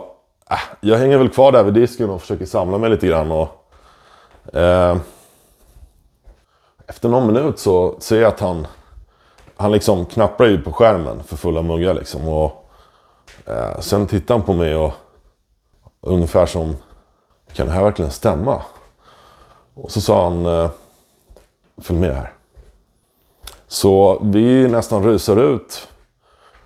äh, 0.49 0.57
jag 0.81 0.97
hänger 0.97 1.17
väl 1.17 1.29
kvar 1.29 1.51
där 1.51 1.63
vid 1.63 1.73
disken 1.73 2.09
och 2.09 2.21
försöker 2.21 2.45
samla 2.45 2.77
mig 2.77 2.89
lite 2.89 3.07
grann. 3.07 3.31
Och, 3.31 3.65
eh, 4.55 4.97
efter 6.87 7.09
någon 7.09 7.27
minut 7.27 7.59
så 7.59 7.95
ser 7.99 8.21
jag 8.21 8.27
att 8.27 8.39
han, 8.39 8.67
han 9.55 9.71
liksom 9.71 10.05
knappar 10.05 10.45
ju 10.45 10.61
på 10.61 10.71
skärmen 10.71 11.23
för 11.23 11.37
fulla 11.37 11.61
muggar. 11.61 11.93
Liksom, 11.93 12.27
och, 12.27 12.69
eh, 13.45 13.79
sen 13.79 14.07
tittar 14.07 14.35
han 14.35 14.43
på 14.43 14.53
mig 14.53 14.75
och 14.75 14.93
ungefär 16.01 16.45
som 16.45 16.75
kan 17.53 17.67
det 17.67 17.73
här 17.73 17.83
verkligen 17.83 18.11
stämma? 18.11 18.61
Och 19.73 19.91
så 19.91 20.01
sa 20.01 20.23
han, 20.23 20.45
eh, 20.45 20.69
följ 21.77 21.99
med 21.99 22.15
här. 22.15 22.33
Så 23.67 24.19
vi 24.23 24.67
nästan 24.67 25.03
rusar 25.03 25.37
ut 25.37 25.87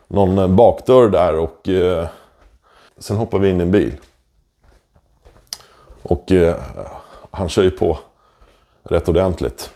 någon 0.07 0.37
eh, 0.37 0.47
bakdörr 0.47 1.09
där 1.09 1.35
och 1.35 1.69
eh, 1.69 2.07
sen 2.97 3.17
hoppar 3.17 3.39
vi 3.39 3.49
in 3.49 3.59
i 3.59 3.63
en 3.63 3.71
bil. 3.71 3.93
Och 6.01 6.31
eh, 6.31 6.55
han 7.31 7.49
kör 7.49 7.63
ju 7.63 7.71
på 7.71 7.99
rätt 8.83 9.09
ordentligt. 9.09 9.71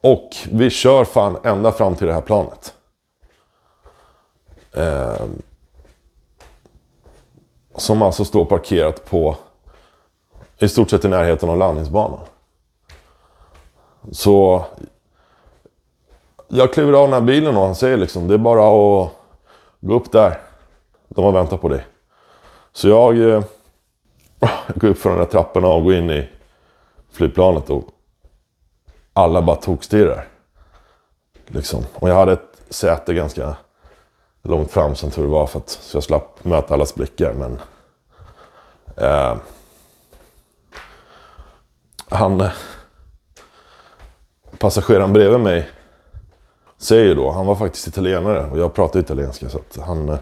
Och 0.00 0.36
vi 0.52 0.70
kör 0.70 1.04
fan 1.04 1.38
ända 1.44 1.72
fram 1.72 1.94
till 1.94 2.06
det 2.06 2.12
här 2.12 2.20
planet. 2.20 2.74
Eh, 4.72 5.26
som 7.76 8.02
alltså 8.02 8.24
står 8.24 8.44
parkerat 8.44 9.10
på 9.10 9.36
i 10.58 10.68
stort 10.68 10.90
sett 10.90 11.04
i 11.04 11.08
närheten 11.08 11.50
av 11.50 11.58
landningsbanan. 11.58 12.20
Så 14.12 14.64
jag 16.48 16.72
kliver 16.72 16.92
av 16.92 17.02
den 17.02 17.12
här 17.12 17.20
bilen 17.20 17.56
och 17.56 17.62
han 17.62 17.74
säger 17.74 17.96
liksom 17.96 18.28
det 18.28 18.34
är 18.34 18.38
bara 18.38 18.60
att 18.60 19.10
gå 19.80 19.94
upp 19.94 20.12
där. 20.12 20.40
De 21.08 21.24
har 21.24 21.32
väntat 21.32 21.60
på 21.60 21.68
dig. 21.68 21.86
Så 22.72 22.88
jag, 22.88 23.18
eh, 23.18 23.42
går 24.74 24.88
upp 24.88 24.98
för 24.98 25.10
de 25.10 25.18
där 25.18 25.24
trapporna 25.24 25.68
och 25.68 25.84
går 25.84 25.94
in 25.94 26.10
i 26.10 26.28
flygplanet 27.12 27.70
och 27.70 27.84
alla 29.20 29.42
bara 29.42 29.56
tokstirrar. 29.56 30.28
Liksom. 31.46 31.84
Och 31.94 32.08
jag 32.08 32.14
hade 32.14 32.32
ett 32.32 32.60
säte 32.68 33.14
ganska 33.14 33.56
långt 34.42 34.70
fram 34.70 34.94
som 34.94 35.10
tur 35.10 35.26
var 35.26 35.46
för 35.46 35.58
att 35.58 35.68
så 35.68 35.96
jag 35.96 36.04
slapp 36.04 36.44
möta 36.44 36.74
allas 36.74 36.94
blickar. 36.94 37.32
Men 37.32 37.58
eh, 38.96 39.36
han 42.08 42.40
eh, 42.40 42.50
passageraren 44.58 45.12
bredvid 45.12 45.40
mig 45.40 45.70
säger 46.78 47.14
då, 47.14 47.30
han 47.30 47.46
var 47.46 47.54
faktiskt 47.54 47.86
italienare 47.86 48.50
och 48.50 48.58
jag 48.58 48.74
pratar 48.74 49.00
italienska 49.00 49.48
så 49.48 49.58
att 49.58 49.78
han, 49.86 50.08
eh, 50.08 50.18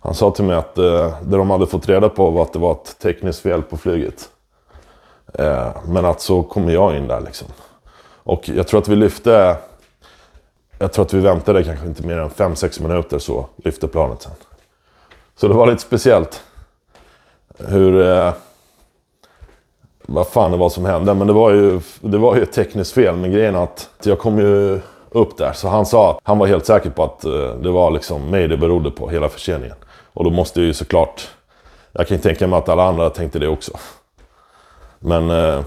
han 0.00 0.14
sa 0.14 0.30
till 0.30 0.44
mig 0.44 0.56
att 0.56 0.78
eh, 0.78 1.14
det 1.22 1.36
de 1.36 1.50
hade 1.50 1.66
fått 1.66 1.88
reda 1.88 2.08
på 2.08 2.30
var 2.30 2.42
att 2.42 2.52
det 2.52 2.58
var 2.58 2.72
ett 2.72 2.98
tekniskt 2.98 3.40
fel 3.40 3.62
på 3.62 3.76
flyget. 3.76 4.28
Eh, 5.34 5.68
men 5.86 6.04
att 6.04 6.20
så 6.20 6.42
kommer 6.42 6.72
jag 6.72 6.96
in 6.96 7.08
där 7.08 7.20
liksom. 7.20 7.48
Och 8.22 8.48
jag 8.48 8.68
tror 8.68 8.80
att 8.80 8.88
vi 8.88 8.96
lyfte 8.96 9.56
jag 10.82 10.92
tror 10.92 11.04
att 11.04 11.14
vi 11.14 11.20
väntade 11.20 11.64
kanske 11.64 11.86
inte 11.86 12.06
mer 12.06 12.18
än 12.18 12.30
5-6 12.30 12.82
minuter 12.82 13.18
så 13.18 13.46
lyfte 13.56 13.88
planet 13.88 14.22
sen. 14.22 14.32
Så 15.36 15.48
det 15.48 15.54
var 15.54 15.66
lite 15.66 15.82
speciellt. 15.82 16.42
Hur... 17.58 18.02
Eh, 18.02 18.32
vad 20.02 20.28
fan 20.28 20.50
det 20.50 20.56
var 20.56 20.68
som 20.68 20.84
hände. 20.84 21.14
Men 21.14 21.26
det 21.26 21.32
var 21.32 21.50
ju, 21.50 21.80
det 22.00 22.18
var 22.18 22.36
ju 22.36 22.42
ett 22.42 22.52
tekniskt 22.52 22.92
fel. 22.92 23.16
Men 23.16 23.32
grejen 23.32 23.54
är 23.54 23.62
att 23.62 23.90
jag 24.02 24.18
kom 24.18 24.38
ju 24.38 24.80
upp 25.10 25.36
där. 25.36 25.52
Så 25.52 25.68
han 25.68 25.86
sa 25.86 26.10
att 26.10 26.18
han 26.22 26.38
var 26.38 26.46
helt 26.46 26.66
säker 26.66 26.90
på 26.90 27.04
att 27.04 27.24
eh, 27.24 27.54
det 27.62 27.70
var 27.70 27.90
liksom 27.90 28.30
mig 28.30 28.48
det 28.48 28.56
berodde 28.56 28.90
på, 28.90 29.08
hela 29.08 29.28
förseningen. 29.28 29.76
Och 30.12 30.24
då 30.24 30.30
måste 30.30 30.60
jag 30.60 30.66
ju 30.66 30.74
såklart... 30.74 31.28
Jag 31.92 32.08
kan 32.08 32.16
ju 32.16 32.22
tänka 32.22 32.46
mig 32.46 32.58
att 32.58 32.68
alla 32.68 32.84
andra 32.84 33.10
tänkte 33.10 33.38
det 33.38 33.48
också. 33.48 33.72
Men... 34.98 35.30
Eh, 35.30 35.60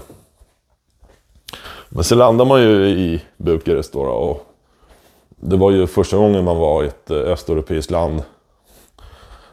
men 1.94 2.04
så 2.04 2.14
landade 2.14 2.48
man 2.48 2.62
ju 2.62 2.88
i 2.88 3.22
Bukarest 3.36 3.92
då, 3.92 4.00
och 4.00 4.46
det 5.28 5.56
var 5.56 5.70
ju 5.70 5.86
första 5.86 6.16
gången 6.16 6.44
man 6.44 6.58
var 6.58 6.82
i 6.82 6.86
ett 6.86 7.10
eh, 7.10 7.16
östeuropeiskt 7.16 7.90
land. 7.90 8.22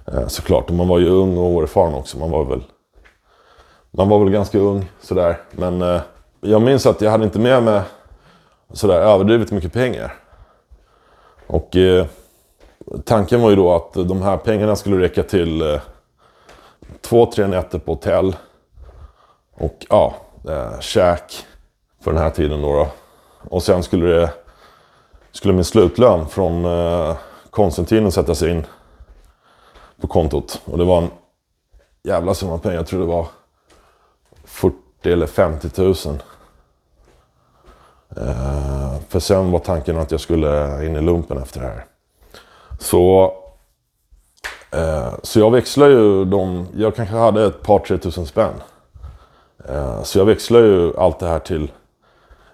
Eh, 0.07 0.27
såklart, 0.27 0.69
och 0.69 0.75
man 0.75 0.87
var 0.87 0.99
ju 0.99 1.09
ung 1.09 1.37
och 1.37 1.43
oerfaren 1.43 1.93
också. 1.93 2.17
Man 2.17 2.31
var 2.31 2.45
väl, 2.45 2.63
man 3.91 4.09
var 4.09 4.19
väl 4.19 4.29
ganska 4.29 4.59
ung 4.59 4.89
sådär. 5.01 5.37
Men 5.51 5.81
eh, 5.81 6.01
jag 6.41 6.61
minns 6.61 6.85
att 6.85 7.01
jag 7.01 7.11
hade 7.11 7.23
inte 7.23 7.39
med 7.39 7.63
mig 7.63 7.81
sådär 8.73 9.01
överdrivet 9.01 9.51
mycket 9.51 9.73
pengar. 9.73 10.15
Och 11.47 11.75
eh, 11.75 12.05
tanken 13.05 13.41
var 13.41 13.49
ju 13.49 13.55
då 13.55 13.73
att 13.73 13.93
de 13.93 14.21
här 14.21 14.37
pengarna 14.37 14.75
skulle 14.75 15.03
räcka 15.03 15.23
till 15.23 15.61
eh, 15.61 15.81
två, 17.01 17.25
tre 17.25 17.47
nätter 17.47 17.79
på 17.79 17.91
hotell. 17.91 18.35
Och 19.53 19.85
ja, 19.89 20.15
eh, 20.49 20.79
käk 20.79 21.45
för 22.01 22.11
den 22.11 22.21
här 22.21 22.29
tiden 22.29 22.61
då. 22.61 22.73
då. 22.73 22.87
Och 23.49 23.63
sen 23.63 23.83
skulle 23.83 24.05
det 24.05 24.33
skulle 25.31 25.53
min 25.53 25.63
slutlön 25.63 26.27
från 26.27 26.65
eh, 26.65 27.15
Konstantin 27.49 28.11
sättas 28.11 28.43
in 28.43 28.65
på 30.01 30.07
kontot. 30.07 30.61
Och 30.65 30.77
det 30.77 30.83
var 30.83 30.97
en 30.97 31.09
jävla 32.03 32.33
summa 32.33 32.57
pengar. 32.57 32.75
Jag 32.75 32.87
tror 32.87 32.99
det 32.99 33.05
var 33.05 33.27
40 34.43 34.75
eller 35.03 35.27
50 35.27 35.81
000. 35.81 35.95
Eh, 38.17 38.99
för 39.09 39.19
sen 39.19 39.51
var 39.51 39.59
tanken 39.59 39.97
att 39.97 40.11
jag 40.11 40.19
skulle 40.19 40.85
in 40.85 40.95
i 40.95 41.01
lumpen 41.01 41.37
efter 41.37 41.59
det 41.59 41.67
här. 41.67 41.85
Så, 42.79 43.33
eh, 44.71 45.13
så 45.23 45.39
jag 45.39 45.51
växlar 45.51 45.87
ju 45.87 46.25
de... 46.25 46.67
Jag 46.75 46.95
kanske 46.95 47.15
hade 47.15 47.45
ett 47.45 47.63
par, 47.63 47.79
tre 47.79 47.97
tusen 47.97 48.25
spänn. 48.25 48.53
Eh, 49.69 50.03
så 50.03 50.19
jag 50.19 50.25
växlar 50.25 50.59
ju 50.59 50.97
allt 50.97 51.19
det 51.19 51.27
här 51.27 51.39
till 51.39 51.71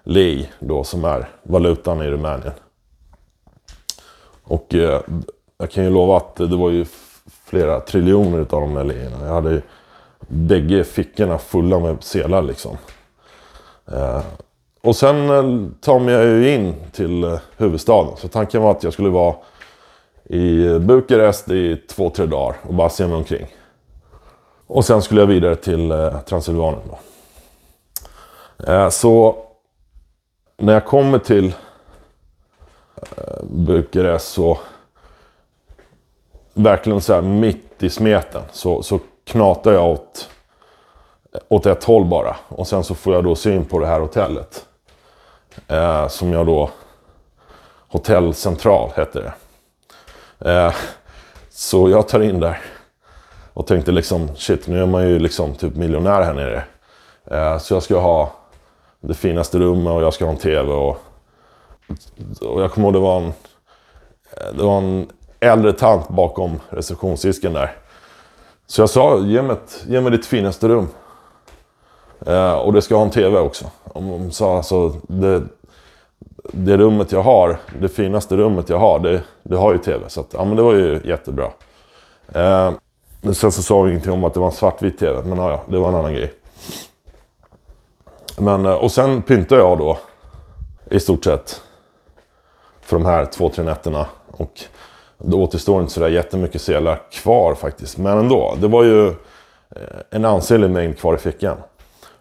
lei 0.04 0.50
då 0.58 0.84
som 0.84 1.04
är 1.04 1.28
valutan 1.42 2.02
i 2.02 2.10
Rumänien. 2.10 2.52
Och 4.42 4.74
eh, 4.74 5.00
jag 5.58 5.70
kan 5.70 5.84
ju 5.84 5.90
lova 5.90 6.16
att 6.16 6.36
det 6.36 6.56
var 6.56 6.70
ju 6.70 6.86
flera 7.44 7.80
triljoner 7.80 8.38
utav 8.38 8.60
de 8.60 8.74
där 8.74 8.84
leierna. 8.84 9.26
Jag 9.26 9.34
hade 9.34 9.50
ju 9.50 9.62
bägge 10.20 10.84
fickorna 10.84 11.38
fulla 11.38 11.78
med 11.78 12.02
selar 12.02 12.42
liksom. 12.42 12.76
Eh, 13.92 14.20
och 14.82 14.96
sen 14.96 15.30
eh, 15.30 15.70
tar 15.80 16.10
jag 16.10 16.24
ju 16.24 16.54
in 16.54 16.74
till 16.92 17.24
eh, 17.24 17.38
huvudstaden. 17.56 18.16
Så 18.16 18.28
tanken 18.28 18.62
var 18.62 18.70
att 18.70 18.82
jag 18.82 18.92
skulle 18.92 19.08
vara 19.08 19.34
i 20.24 20.78
Bukarest 20.78 21.50
i 21.50 21.76
två, 21.76 22.10
tre 22.10 22.26
dagar 22.26 22.56
och 22.62 22.74
bara 22.74 22.88
se 22.88 23.06
mig 23.06 23.16
omkring. 23.16 23.46
Och 24.66 24.84
sen 24.84 25.02
skulle 25.02 25.20
jag 25.20 25.26
vidare 25.26 25.56
till 25.56 25.90
eh, 25.90 26.20
Transylvanien. 26.20 26.82
Då. 26.88 26.98
Eh, 28.72 28.88
så 28.88 29.36
när 30.58 30.72
jag 30.72 30.84
kommer 30.84 31.18
till 31.18 31.54
eh, 32.96 33.42
Bukarest 33.42 34.28
så 34.32 34.58
verkligen 36.54 37.00
så 37.00 37.14
här 37.14 37.22
mitt 37.22 37.82
i 37.82 37.90
smeten 37.90 38.42
så, 38.52 38.82
så 38.82 39.00
knatar 39.24 39.72
jag 39.72 39.88
åt, 39.90 40.30
åt 41.48 41.66
ett 41.66 41.84
håll 41.84 42.04
bara. 42.04 42.36
Och 42.48 42.66
sen 42.66 42.84
så 42.84 42.94
får 42.94 43.14
jag 43.14 43.24
då 43.24 43.34
syn 43.34 43.64
på 43.64 43.78
det 43.78 43.86
här 43.86 44.00
hotellet. 44.00 44.66
Eh, 45.68 46.08
som 46.08 46.32
jag 46.32 46.46
då... 46.46 46.70
Hotell 47.90 48.34
Central 48.34 48.90
heter 48.96 49.34
det. 50.40 50.50
Eh, 50.50 50.74
så 51.50 51.90
jag 51.90 52.08
tar 52.08 52.20
in 52.20 52.40
där. 52.40 52.60
Och 53.52 53.66
tänkte 53.66 53.92
liksom, 53.92 54.36
shit 54.36 54.66
nu 54.66 54.82
är 54.82 54.86
man 54.86 55.08
ju 55.08 55.18
liksom 55.18 55.54
typ 55.54 55.76
miljonär 55.76 56.22
här 56.22 56.34
nere. 56.34 56.64
Eh, 57.30 57.58
så 57.58 57.74
jag 57.74 57.82
ska 57.82 57.98
ha 57.98 58.37
det 59.00 59.14
finaste 59.14 59.58
rummet 59.58 59.92
och 59.92 60.02
jag 60.02 60.14
ska 60.14 60.24
ha 60.24 60.32
en 60.32 60.38
TV. 60.38 60.72
Och, 60.72 60.96
och 62.40 62.62
jag 62.62 62.72
kommer 62.72 62.86
ihåg 62.86 62.94
det 62.94 63.00
var 63.00 63.20
en, 63.20 63.32
det 64.56 64.62
var 64.62 64.78
en 64.78 65.06
äldre 65.40 65.72
tant 65.72 66.08
bakom 66.08 66.60
receptionsdisken 66.70 67.52
där. 67.52 67.76
Så 68.66 68.82
jag 68.82 68.90
sa, 68.90 69.18
ge 69.18 69.42
mig, 69.42 69.52
ett, 69.52 69.84
ge 69.88 70.00
mig 70.00 70.12
ditt 70.12 70.26
finaste 70.26 70.68
rum. 70.68 70.88
Eh, 72.26 72.52
och 72.52 72.72
det 72.72 72.82
ska 72.82 72.96
ha 72.96 73.04
en 73.04 73.10
TV 73.10 73.38
också. 73.38 73.64
Hon 73.84 74.32
sa 74.32 74.56
alltså, 74.56 74.94
det, 75.02 75.42
det 76.52 76.76
rummet 76.76 77.12
jag 77.12 77.22
har, 77.22 77.58
det 77.80 77.88
finaste 77.88 78.36
rummet 78.36 78.68
jag 78.68 78.78
har, 78.78 78.98
det, 78.98 79.22
det 79.42 79.56
har 79.56 79.72
ju 79.72 79.78
TV. 79.78 80.08
Så 80.08 80.20
att, 80.20 80.32
ja 80.32 80.44
men 80.44 80.56
det 80.56 80.62
var 80.62 80.74
ju 80.74 81.00
jättebra. 81.04 81.50
Eh, 82.32 82.72
sen 83.22 83.52
så 83.52 83.62
sa 83.62 83.78
hon 83.78 83.88
ingenting 83.88 84.12
om 84.12 84.24
att 84.24 84.34
det 84.34 84.40
var 84.40 84.46
en 84.46 84.52
svartvit 84.52 84.98
TV, 84.98 85.22
men 85.22 85.38
ja, 85.38 85.62
det 85.68 85.78
var 85.78 85.88
en 85.88 85.94
annan 85.94 86.14
grej. 86.14 86.32
Men, 88.40 88.66
eh, 88.66 88.72
och 88.72 88.92
sen 88.92 89.22
pyntade 89.22 89.60
jag 89.60 89.78
då 89.78 89.98
i 90.90 91.00
stort 91.00 91.24
sett 91.24 91.62
för 92.80 92.96
de 92.96 93.06
här 93.06 93.24
två, 93.24 93.48
tre 93.48 93.64
nätterna. 93.64 94.06
Och 94.30 94.60
det 95.18 95.36
återstår 95.36 95.80
inte 95.80 95.92
sådär 95.92 96.08
jättemycket 96.08 96.62
sedlar 96.62 97.00
kvar 97.10 97.54
faktiskt. 97.54 97.98
Men 97.98 98.18
ändå, 98.18 98.54
det 98.60 98.68
var 98.68 98.84
ju 98.84 99.08
eh, 99.08 99.12
en 100.10 100.24
ansenlig 100.24 100.70
mängd 100.70 100.98
kvar 100.98 101.14
i 101.14 101.18
fickan. 101.18 101.56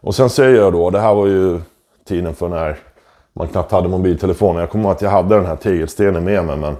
Och 0.02 0.16
sen 0.16 0.30
säger 0.30 0.56
jag 0.56 0.74
då, 0.74 0.90
det 0.90 1.00
här 1.00 1.14
var 1.14 1.28
ju 1.28 1.60
tiden 2.08 2.36
för 2.36 2.50
när 2.50 2.78
man 3.34 3.48
knappt 3.48 3.72
hade 3.72 3.88
mobiltelefoner. 3.88 4.60
Jag 4.60 4.70
kommer 4.70 4.84
ihåg 4.84 4.92
att 4.96 5.02
jag 5.02 5.10
hade 5.10 5.36
den 5.36 5.46
här 5.46 5.56
tegelstenen 5.56 6.24
med 6.24 6.46
mig 6.46 6.58
men 6.58 6.78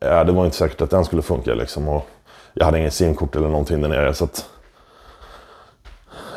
eh, 0.00 0.24
det 0.24 0.32
var 0.32 0.44
inte 0.44 0.56
säkert 0.56 0.80
att 0.80 0.90
den 0.90 1.04
skulle 1.04 1.22
funka 1.22 1.54
liksom. 1.54 1.88
Och 1.88 2.06
jag 2.54 2.64
hade 2.64 2.78
ingen 2.78 2.90
simkort 2.90 3.36
eller 3.36 3.48
någonting 3.48 3.80
där 3.80 3.88
nere. 3.88 4.14
Så, 4.14 4.24
att, 4.24 4.46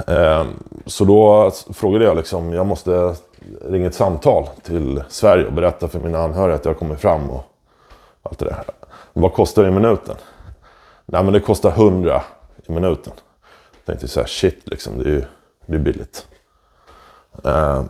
Ehm, 0.07 0.47
så 0.85 1.05
då 1.05 1.51
frågade 1.73 2.05
jag 2.05 2.17
liksom, 2.17 2.53
jag 2.53 2.65
måste 2.65 3.15
ringa 3.61 3.87
ett 3.87 3.95
samtal 3.95 4.49
till 4.63 5.03
Sverige 5.09 5.45
och 5.45 5.53
berätta 5.53 5.87
för 5.87 5.99
mina 5.99 6.19
anhöriga 6.19 6.55
att 6.55 6.65
jag 6.65 6.73
har 6.73 6.79
kommit 6.79 6.99
fram 6.99 7.29
och 7.29 7.43
allt 8.23 8.39
det 8.39 8.45
där. 8.45 8.63
Vad 9.13 9.33
kostar 9.33 9.63
det 9.63 9.69
i 9.69 9.71
minuten? 9.71 10.15
Nej 11.05 11.23
men 11.23 11.33
det 11.33 11.39
kostar 11.39 11.69
100 11.69 12.21
i 12.67 12.71
minuten. 12.71 13.13
Jag 13.75 13.85
tänkte 13.85 14.07
så 14.07 14.19
här, 14.19 14.27
shit 14.27 14.61
liksom, 14.65 14.97
det 14.97 15.09
är 15.09 15.13
ju 15.13 15.23
det 15.65 15.75
är 15.75 15.79
billigt. 15.79 16.27
Ehm, 17.43 17.89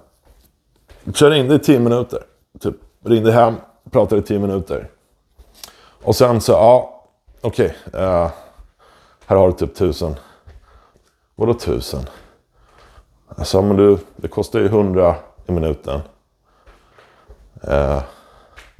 så 1.05 1.11
körde 1.13 1.37
in 1.37 1.47
det 1.47 1.55
i 1.55 1.59
10 1.59 1.79
minuter. 1.79 2.19
Typ 2.59 2.75
ringde 3.05 3.31
hem, 3.31 3.55
pratade 3.91 4.21
i 4.21 4.23
10 4.23 4.39
minuter. 4.39 4.89
Och 6.03 6.15
sen 6.15 6.41
så, 6.41 6.51
ja, 6.51 7.05
okej. 7.41 7.75
Okay, 7.87 8.01
eh, 8.01 8.31
här 9.25 9.37
har 9.37 9.47
du 9.47 9.53
typ 9.53 9.71
1000. 9.71 10.15
Vadå 11.35 11.53
tusen? 11.53 12.05
Jag 13.37 13.47
sa, 13.47 13.61
men 13.61 13.77
du, 13.77 13.97
det 14.15 14.27
kostar 14.27 14.59
ju 14.59 14.67
hundra 14.67 15.15
i 15.47 15.51
minuten. 15.51 16.01
Eh, 17.63 18.01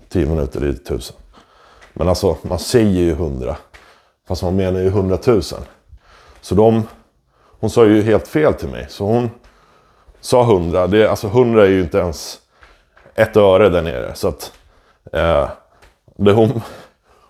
tio 0.10 0.26
minuter, 0.26 0.60
det 0.60 0.68
är 0.68 0.74
tusen. 0.74 1.16
Men 1.94 2.10
alltså, 2.10 2.38
man 2.42 2.60
säger 2.60 3.02
ju 3.02 3.13
hundra. 3.13 3.58
Fast 4.28 4.44
man 4.44 4.56
menar 4.56 4.80
ju 4.80 4.89
hundratusen. 4.89 5.62
Så 6.42 6.56
de... 6.56 6.88
Hon 7.60 7.70
sa 7.70 7.86
ju 7.86 8.02
helt 8.02 8.28
fel 8.28 8.54
till 8.54 8.70
mig. 8.70 8.86
Så 8.89 9.06
hon 9.06 9.30
sa 10.22 10.44
hundra. 10.44 10.88
Det, 10.88 11.08
alltså 11.08 11.28
hundra 11.28 11.66
är 11.66 11.70
ju 11.70 11.82
inte 11.82 11.98
ens 11.98 12.39
ett 13.16 13.38
öre 13.38 13.70
där 13.70 13.82
nere. 13.82 14.16
Så 14.16 14.28
att... 14.28 14.52
Eh, 15.13 15.50
det 16.16 16.32
hon, 16.32 16.62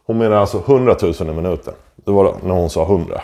hon 0.06 0.18
menar 0.18 0.36
alltså 0.36 0.64
hundratusen 0.66 1.30
i 1.30 1.34
minuten. 1.34 1.74
Det 1.96 2.12
var 2.12 2.36
när 2.44 2.54
hon 2.54 2.70
sa 2.70 2.86
hundra. 2.86 3.22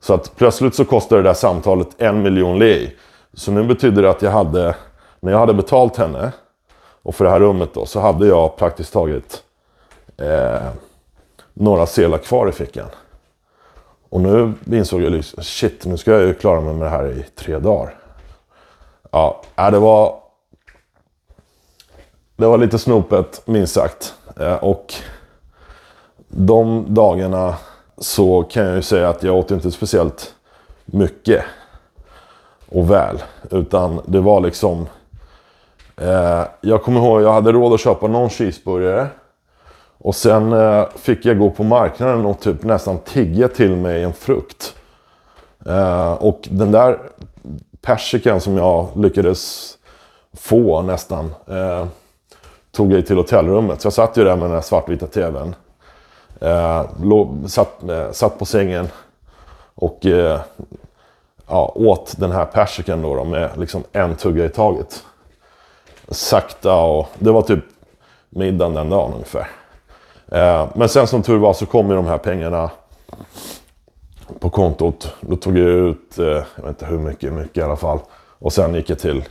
Så 0.00 0.14
att 0.14 0.36
plötsligt 0.36 0.74
så 0.74 0.84
kostade 0.84 1.22
det 1.22 1.28
där 1.28 1.34
samtalet 1.34 1.88
en 1.98 2.22
miljon 2.22 2.58
lei. 2.58 2.96
Så 3.34 3.52
nu 3.52 3.64
betyder 3.64 4.02
det 4.02 4.10
att 4.10 4.22
jag 4.22 4.30
hade, 4.30 4.74
när 5.20 5.32
jag 5.32 5.38
hade 5.38 5.54
betalt 5.54 5.96
henne 5.96 6.32
och 7.02 7.14
för 7.14 7.24
det 7.24 7.30
här 7.30 7.40
rummet 7.40 7.74
då, 7.74 7.86
så 7.86 8.00
hade 8.00 8.26
jag 8.26 8.56
praktiskt 8.56 8.92
taget 8.92 9.42
eh, 10.16 10.68
några 11.54 11.86
sedlar 11.86 12.18
kvar 12.18 12.48
i 12.48 12.52
fickan. 12.52 12.88
Och 14.08 14.20
nu 14.20 14.52
insåg 14.72 15.02
jag 15.02 15.12
liksom, 15.12 15.42
shit, 15.42 15.84
nu 15.84 15.96
ska 15.96 16.10
jag 16.10 16.22
ju 16.22 16.34
klara 16.34 16.60
mig 16.60 16.74
med 16.74 16.86
det 16.86 16.90
här 16.90 17.06
i 17.06 17.24
tre 17.34 17.58
dagar. 17.58 17.94
Ja, 19.10 19.42
äh, 19.56 19.70
det 19.70 19.78
var... 19.78 20.14
Det 22.36 22.46
var 22.46 22.58
lite 22.58 22.78
snopet, 22.78 23.42
minst 23.44 23.74
sagt. 23.74 24.14
Eh, 24.40 24.54
och 24.54 24.94
de 26.28 26.86
dagarna 26.94 27.54
så 27.98 28.42
kan 28.42 28.64
jag 28.66 28.76
ju 28.76 28.82
säga 28.82 29.08
att 29.08 29.22
jag 29.22 29.36
åt 29.36 29.50
inte 29.50 29.70
speciellt 29.70 30.34
mycket 30.84 31.44
och 32.68 32.90
väl. 32.90 33.22
Utan 33.50 34.00
det 34.06 34.20
var 34.20 34.40
liksom... 34.40 34.86
Eh, 35.96 36.42
jag 36.60 36.82
kommer 36.82 37.00
ihåg, 37.00 37.22
jag 37.22 37.32
hade 37.32 37.52
råd 37.52 37.74
att 37.74 37.80
köpa 37.80 38.06
någon 38.06 38.30
cheeseburgare. 38.30 39.06
Och 39.98 40.14
sen 40.14 40.52
eh, 40.52 40.84
fick 40.94 41.24
jag 41.24 41.38
gå 41.38 41.50
på 41.50 41.64
marknaden 41.64 42.26
och 42.26 42.40
typ 42.40 42.62
nästan 42.62 42.98
tigga 42.98 43.48
till 43.48 43.76
mig 43.76 44.02
en 44.02 44.12
frukt. 44.12 44.74
Eh, 45.66 46.12
och 46.12 46.48
den 46.50 46.72
där 46.72 46.98
persikan 47.80 48.40
som 48.40 48.56
jag 48.56 48.88
lyckades 48.96 49.72
få 50.32 50.82
nästan 50.82 51.34
eh, 51.46 51.86
tog 52.72 52.92
jag 52.92 53.06
till 53.06 53.16
hotellrummet. 53.16 53.80
Så 53.80 53.86
jag 53.86 53.92
satt 53.92 54.16
ju 54.16 54.24
där 54.24 54.36
med 54.36 54.44
den 54.44 54.54
här 54.54 54.60
svartvita 54.60 55.06
tvn. 55.06 55.54
Eh, 56.40 56.84
låg, 57.02 57.44
satt, 57.46 57.82
eh, 57.82 58.10
satt 58.12 58.38
på 58.38 58.44
sängen 58.44 58.88
och 59.74 60.06
eh, 60.06 60.40
ja, 61.46 61.72
åt 61.74 62.14
den 62.18 62.32
här 62.32 62.44
persikan 62.44 63.02
då, 63.02 63.14
då 63.14 63.24
med 63.24 63.50
liksom 63.58 63.84
en 63.92 64.16
tugga 64.16 64.44
i 64.44 64.48
taget. 64.48 65.04
Sakta 66.08 66.74
och 66.74 67.08
det 67.18 67.32
var 67.32 67.42
typ 67.42 67.64
middagen 68.28 68.74
den 68.74 68.90
dagen 68.90 69.12
ungefär. 69.12 69.48
Eh, 70.32 70.68
men 70.74 70.88
sen 70.88 71.06
som 71.06 71.22
tur 71.22 71.38
var 71.38 71.52
så 71.52 71.66
kom 71.66 71.90
ju 71.90 71.96
de 71.96 72.06
här 72.06 72.18
pengarna 72.18 72.70
på 74.40 74.50
kontot. 74.50 75.14
Då 75.20 75.36
tog 75.36 75.58
jag 75.58 75.68
ut, 75.68 76.18
eh, 76.18 76.24
jag 76.24 76.62
vet 76.62 76.68
inte 76.68 76.86
hur 76.86 76.98
mycket, 76.98 77.32
mycket 77.32 77.56
i 77.56 77.62
alla 77.62 77.76
fall. 77.76 77.98
Och 78.38 78.52
sen 78.52 78.74
gick 78.74 78.90
jag 78.90 78.98
till 78.98 79.24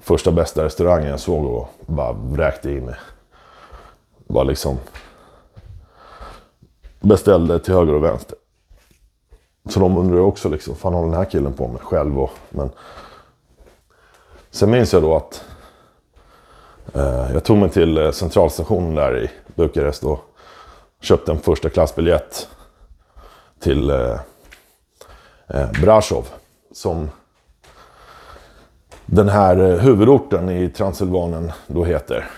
första 0.00 0.30
bästa 0.30 0.64
restaurangen 0.64 1.10
jag 1.10 1.20
såg 1.20 1.46
och 1.46 1.68
bara 1.86 2.12
vräkte 2.12 2.70
i 2.70 2.80
mig. 2.80 2.94
Bara 4.26 4.44
liksom 4.44 4.78
beställde 7.00 7.58
till 7.58 7.74
höger 7.74 7.94
och 7.94 8.04
vänster. 8.04 8.38
Så 9.68 9.80
de 9.80 9.96
undrar 9.96 10.18
också 10.18 10.48
liksom, 10.48 10.74
fan 10.74 10.94
håller 10.94 11.08
den 11.08 11.18
här 11.18 11.30
killen 11.30 11.52
på 11.52 11.68
med 11.68 11.80
själv? 11.80 12.18
Och, 12.18 12.30
men 12.48 12.70
sen 14.50 14.70
minns 14.70 14.92
jag 14.92 15.02
då 15.02 15.16
att 15.16 15.44
eh, 16.94 17.32
jag 17.32 17.44
tog 17.44 17.58
mig 17.58 17.70
till 17.70 17.98
eh, 17.98 18.10
centralstationen 18.10 18.94
där 18.94 19.24
i 19.24 19.30
Bukarest 19.54 20.04
och 20.04 20.20
köpte 21.00 21.32
en 21.32 21.38
första 21.38 21.70
klassbiljett 21.70 22.48
till 23.60 23.90
eh, 23.90 24.18
eh, 25.46 25.70
Brasov. 25.82 26.28
Som 26.72 27.10
den 29.06 29.28
här 29.28 29.58
eh, 29.58 29.78
huvudorten 29.78 30.50
i 30.50 30.68
Transylvanien 30.68 31.52
då 31.66 31.84
heter. 31.84 32.30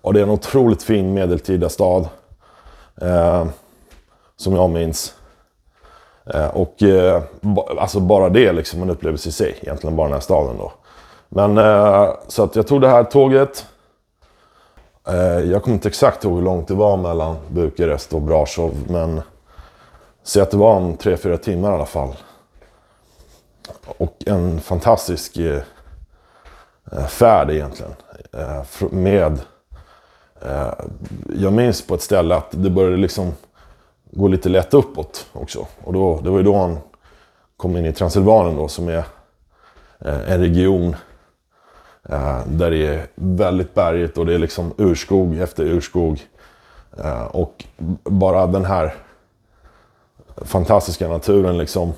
Och 0.00 0.14
det 0.14 0.20
är 0.20 0.24
en 0.24 0.30
otroligt 0.30 0.82
fin 0.82 1.14
medeltida 1.14 1.68
stad. 1.68 2.08
Eh, 3.00 3.46
som 4.36 4.54
jag 4.54 4.70
minns. 4.70 5.14
Eh, 6.34 6.48
och 6.48 6.82
eh, 6.82 7.22
alltså 7.78 8.00
bara 8.00 8.28
det 8.28 8.52
liksom 8.52 8.82
en 8.82 8.90
upplevelse 8.90 9.28
i 9.28 9.32
sig. 9.32 9.58
Egentligen 9.60 9.96
bara 9.96 10.06
den 10.06 10.12
här 10.12 10.20
staden 10.20 10.58
då. 10.58 10.72
Men 11.28 11.58
eh, 11.58 12.10
så 12.28 12.42
att 12.42 12.56
jag 12.56 12.66
tog 12.66 12.80
det 12.80 12.88
här 12.88 13.04
tåget. 13.04 13.66
Eh, 15.08 15.38
jag 15.38 15.62
kommer 15.62 15.74
inte 15.74 15.88
exakt 15.88 16.24
ihåg 16.24 16.34
hur 16.34 16.42
långt 16.42 16.68
det 16.68 16.74
var 16.74 16.96
mellan 16.96 17.36
Bukarest 17.48 18.12
och 18.12 18.22
Brasov. 18.22 18.74
Men 18.88 19.22
säg 20.22 20.42
att 20.42 20.50
det 20.50 20.56
var 20.56 20.74
om 20.74 20.96
3-4 20.96 21.36
timmar 21.36 21.70
i 21.70 21.74
alla 21.74 21.86
fall. 21.86 22.16
Och 23.98 24.16
en 24.26 24.60
fantastisk 24.60 25.36
eh, 25.36 25.62
eh 26.92 27.06
färd 27.06 27.50
egentligen. 27.50 27.92
Eh, 28.32 28.88
med 28.90 29.32
Eh, 29.32 29.44
Eh, 30.44 30.72
jag 31.36 31.52
minns 31.52 31.86
på 31.86 31.94
ett 31.94 32.02
ställe 32.02 32.34
att 32.34 32.48
det 32.50 32.70
började 32.70 32.96
liksom 32.96 33.32
gå 34.10 34.28
lite 34.28 34.48
lätt 34.48 34.74
uppåt 34.74 35.26
också. 35.32 35.66
Och 35.84 35.92
då, 35.92 36.20
det 36.20 36.30
var 36.30 36.38
ju 36.38 36.44
då 36.44 36.56
han 36.56 36.78
kom 37.56 37.76
in 37.76 37.86
i 37.86 37.92
Transylvanien 37.92 38.56
då 38.56 38.68
som 38.68 38.88
är 38.88 39.04
eh, 39.98 40.32
en 40.32 40.40
region 40.40 40.96
eh, 42.08 42.40
där 42.46 42.70
det 42.70 42.86
är 42.86 43.06
väldigt 43.14 43.74
bergigt 43.74 44.18
och 44.18 44.26
det 44.26 44.34
är 44.34 44.38
liksom 44.38 44.74
urskog 44.78 45.38
efter 45.38 45.64
urskog. 45.64 46.26
Och 47.30 47.64
bara 48.04 48.46
den 48.46 48.64
här 48.64 48.94
fantastiska 50.36 51.08
naturen 51.08 51.58
liksom. 51.58 51.92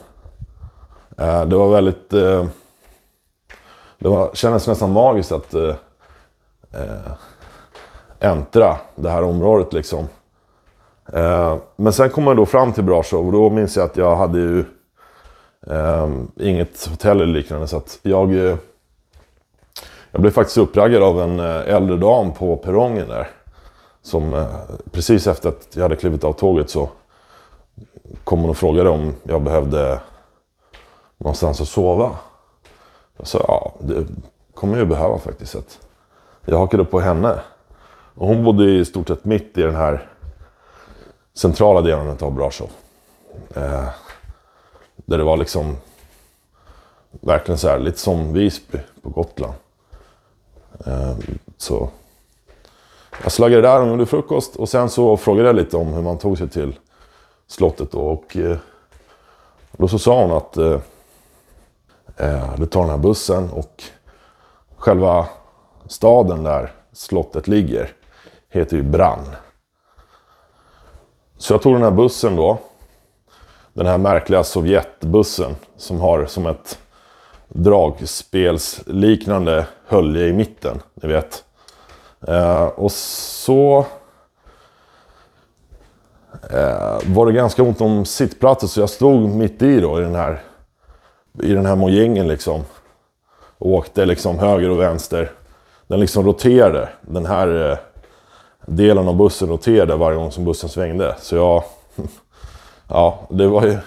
Det 1.16 1.56
var 1.56 1.72
väldigt... 1.72 2.10
Det 2.10 4.08
var, 4.08 4.30
kändes 4.34 4.66
nästan 4.66 4.92
magiskt 4.92 5.32
att 5.32 5.54
äntra 8.22 8.76
det 8.94 9.10
här 9.10 9.22
området 9.22 9.72
liksom. 9.72 10.08
Eh, 11.12 11.56
men 11.76 11.92
sen 11.92 12.10
kom 12.10 12.26
jag 12.26 12.36
då 12.36 12.46
fram 12.46 12.72
till 12.72 12.84
Brasov 12.84 13.26
och 13.26 13.32
då 13.32 13.50
minns 13.50 13.76
jag 13.76 13.84
att 13.84 13.96
jag 13.96 14.16
hade 14.16 14.38
ju 14.38 14.64
eh, 15.66 16.10
inget 16.36 16.86
hotell 16.86 17.20
eller 17.20 17.32
liknande. 17.32 17.66
Så 17.66 17.76
att 17.76 17.98
jag, 18.02 18.34
eh, 18.34 18.56
jag 20.10 20.20
blev 20.20 20.30
faktiskt 20.30 20.58
uppraggad 20.58 21.02
av 21.02 21.20
en 21.20 21.40
eh, 21.40 21.74
äldre 21.74 21.96
dam 21.96 22.32
på 22.32 22.56
perrongen 22.56 23.08
där. 23.08 23.28
Som 24.02 24.34
eh, 24.34 24.46
precis 24.90 25.26
efter 25.26 25.48
att 25.48 25.68
jag 25.74 25.82
hade 25.82 25.96
klivit 25.96 26.24
av 26.24 26.32
tåget 26.32 26.70
så 26.70 26.88
kom 28.24 28.40
hon 28.40 28.50
och 28.50 28.56
frågade 28.56 28.90
om 28.90 29.14
jag 29.22 29.42
behövde 29.42 30.00
någonstans 31.18 31.60
att 31.60 31.68
sova. 31.68 32.10
Jag 33.16 33.26
sa 33.26 33.44
ja, 33.48 33.72
det 33.78 34.06
kommer 34.54 34.78
jag 34.78 34.88
behöva 34.88 35.18
faktiskt. 35.18 35.52
Så 35.52 35.58
jag 36.44 36.58
hakade 36.58 36.84
på 36.84 37.00
henne. 37.00 37.40
Och 38.14 38.28
hon 38.28 38.44
bodde 38.44 38.64
i 38.64 38.84
stort 38.84 39.08
sett 39.08 39.24
mitt 39.24 39.58
i 39.58 39.62
den 39.62 39.74
här 39.74 40.08
centrala 41.34 41.80
delen 41.80 42.16
av 42.20 42.32
Brasov. 42.32 42.70
Eh, 43.54 43.88
där 44.96 45.18
det 45.18 45.24
var 45.24 45.36
liksom 45.36 45.76
verkligen 47.10 47.58
så 47.58 47.68
här, 47.68 47.78
lite 47.78 47.98
som 47.98 48.32
Visby 48.32 48.78
på 49.02 49.08
Gotland. 49.08 49.54
Eh, 50.86 51.16
så 51.56 51.88
jag 53.22 53.32
slaggade 53.32 53.62
där 53.62 53.80
och 53.80 53.88
gjorde 53.88 54.06
frukost 54.06 54.56
och 54.56 54.68
sen 54.68 54.90
så 54.90 55.16
frågade 55.16 55.48
jag 55.48 55.56
lite 55.56 55.76
om 55.76 55.92
hur 55.92 56.02
man 56.02 56.18
tog 56.18 56.38
sig 56.38 56.48
till 56.48 56.78
slottet 57.46 57.90
då. 57.90 58.00
Och 58.00 58.36
eh, 58.36 58.56
då 59.72 59.88
så 59.88 59.98
sa 59.98 60.22
hon 60.22 60.32
att 60.32 60.56
eh, 60.56 60.80
eh, 62.16 62.54
du 62.56 62.66
tar 62.66 62.80
den 62.80 62.90
här 62.90 62.98
bussen 62.98 63.50
och 63.50 63.82
själva 64.76 65.26
staden 65.86 66.42
där 66.42 66.72
slottet 66.92 67.48
ligger 67.48 67.92
heter 68.52 68.76
ju 68.76 68.82
Brann. 68.82 69.36
Så 71.36 71.54
jag 71.54 71.62
tog 71.62 71.74
den 71.74 71.82
här 71.82 71.90
bussen 71.90 72.36
då. 72.36 72.58
Den 73.72 73.86
här 73.86 73.98
märkliga 73.98 74.44
Sovjetbussen 74.44 75.56
som 75.76 76.00
har 76.00 76.26
som 76.26 76.46
ett 76.46 76.78
dragspelsliknande 77.48 79.66
hölje 79.86 80.26
i 80.26 80.32
mitten. 80.32 80.80
Ni 80.94 81.08
vet. 81.08 81.44
Eh, 82.28 82.64
och 82.64 82.92
så 82.92 83.86
eh, 86.50 86.98
var 87.06 87.26
det 87.26 87.32
ganska 87.32 87.62
ont 87.62 87.80
om 87.80 88.04
sittplatser 88.04 88.66
så 88.66 88.80
jag 88.80 88.90
stod 88.90 89.30
mitt 89.30 89.62
i 89.62 89.80
då 89.80 90.00
i 90.00 90.02
den 90.02 90.14
här, 90.14 90.42
i 91.42 91.52
den 91.52 91.66
här 91.66 91.76
mojängen 91.76 92.28
liksom. 92.28 92.64
Och 93.58 93.70
åkte 93.70 94.04
liksom 94.04 94.38
höger 94.38 94.70
och 94.70 94.80
vänster. 94.80 95.30
Den 95.86 96.00
liksom 96.00 96.26
roterade. 96.26 96.88
Den 97.00 97.26
här 97.26 97.70
eh, 97.70 97.78
delen 98.66 99.08
av 99.08 99.16
bussen 99.16 99.48
roterade 99.48 99.96
varje 99.96 100.18
gång 100.18 100.32
som 100.32 100.44
bussen 100.44 100.68
svängde. 100.68 101.16
Så 101.18 101.36
jag... 101.36 101.64
Ja, 102.88 103.26
det 103.30 103.46
var 103.46 103.66
ju... 103.66 103.78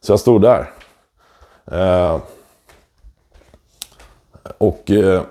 Så 0.00 0.12
jag 0.12 0.20
stod 0.20 0.42
där. 0.42 0.72
Eh, 1.66 2.20
och 4.58 4.90
eh, 4.90 5.22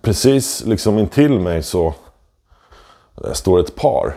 precis 0.00 0.64
liksom 0.64 0.98
intill 0.98 1.40
mig 1.40 1.62
så 1.62 1.94
eh, 3.24 3.32
står 3.32 3.60
ett 3.60 3.76
par. 3.76 4.16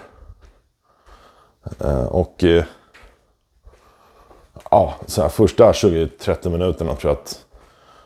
Eh, 1.79 2.05
och 2.05 2.43
eh, 2.43 2.63
ja, 4.71 4.93
så 5.05 5.21
här, 5.21 5.29
första 5.29 5.71
20-30 5.71 6.49
minuterna 6.49 6.95
tror 6.95 7.11
jag 7.11 7.21
att 7.21 7.45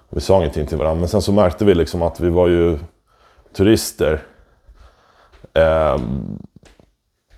vi 0.09 0.21
sa 0.21 0.37
ingenting 0.37 0.67
till 0.67 0.77
varandra. 0.77 0.99
Men 0.99 1.09
sen 1.09 1.21
så 1.21 1.31
märkte 1.31 1.65
vi 1.65 1.75
liksom 1.75 2.01
att 2.01 2.19
vi 2.19 2.29
var 2.29 2.47
ju 2.47 2.79
turister. 3.53 4.23
Eh, 5.53 5.97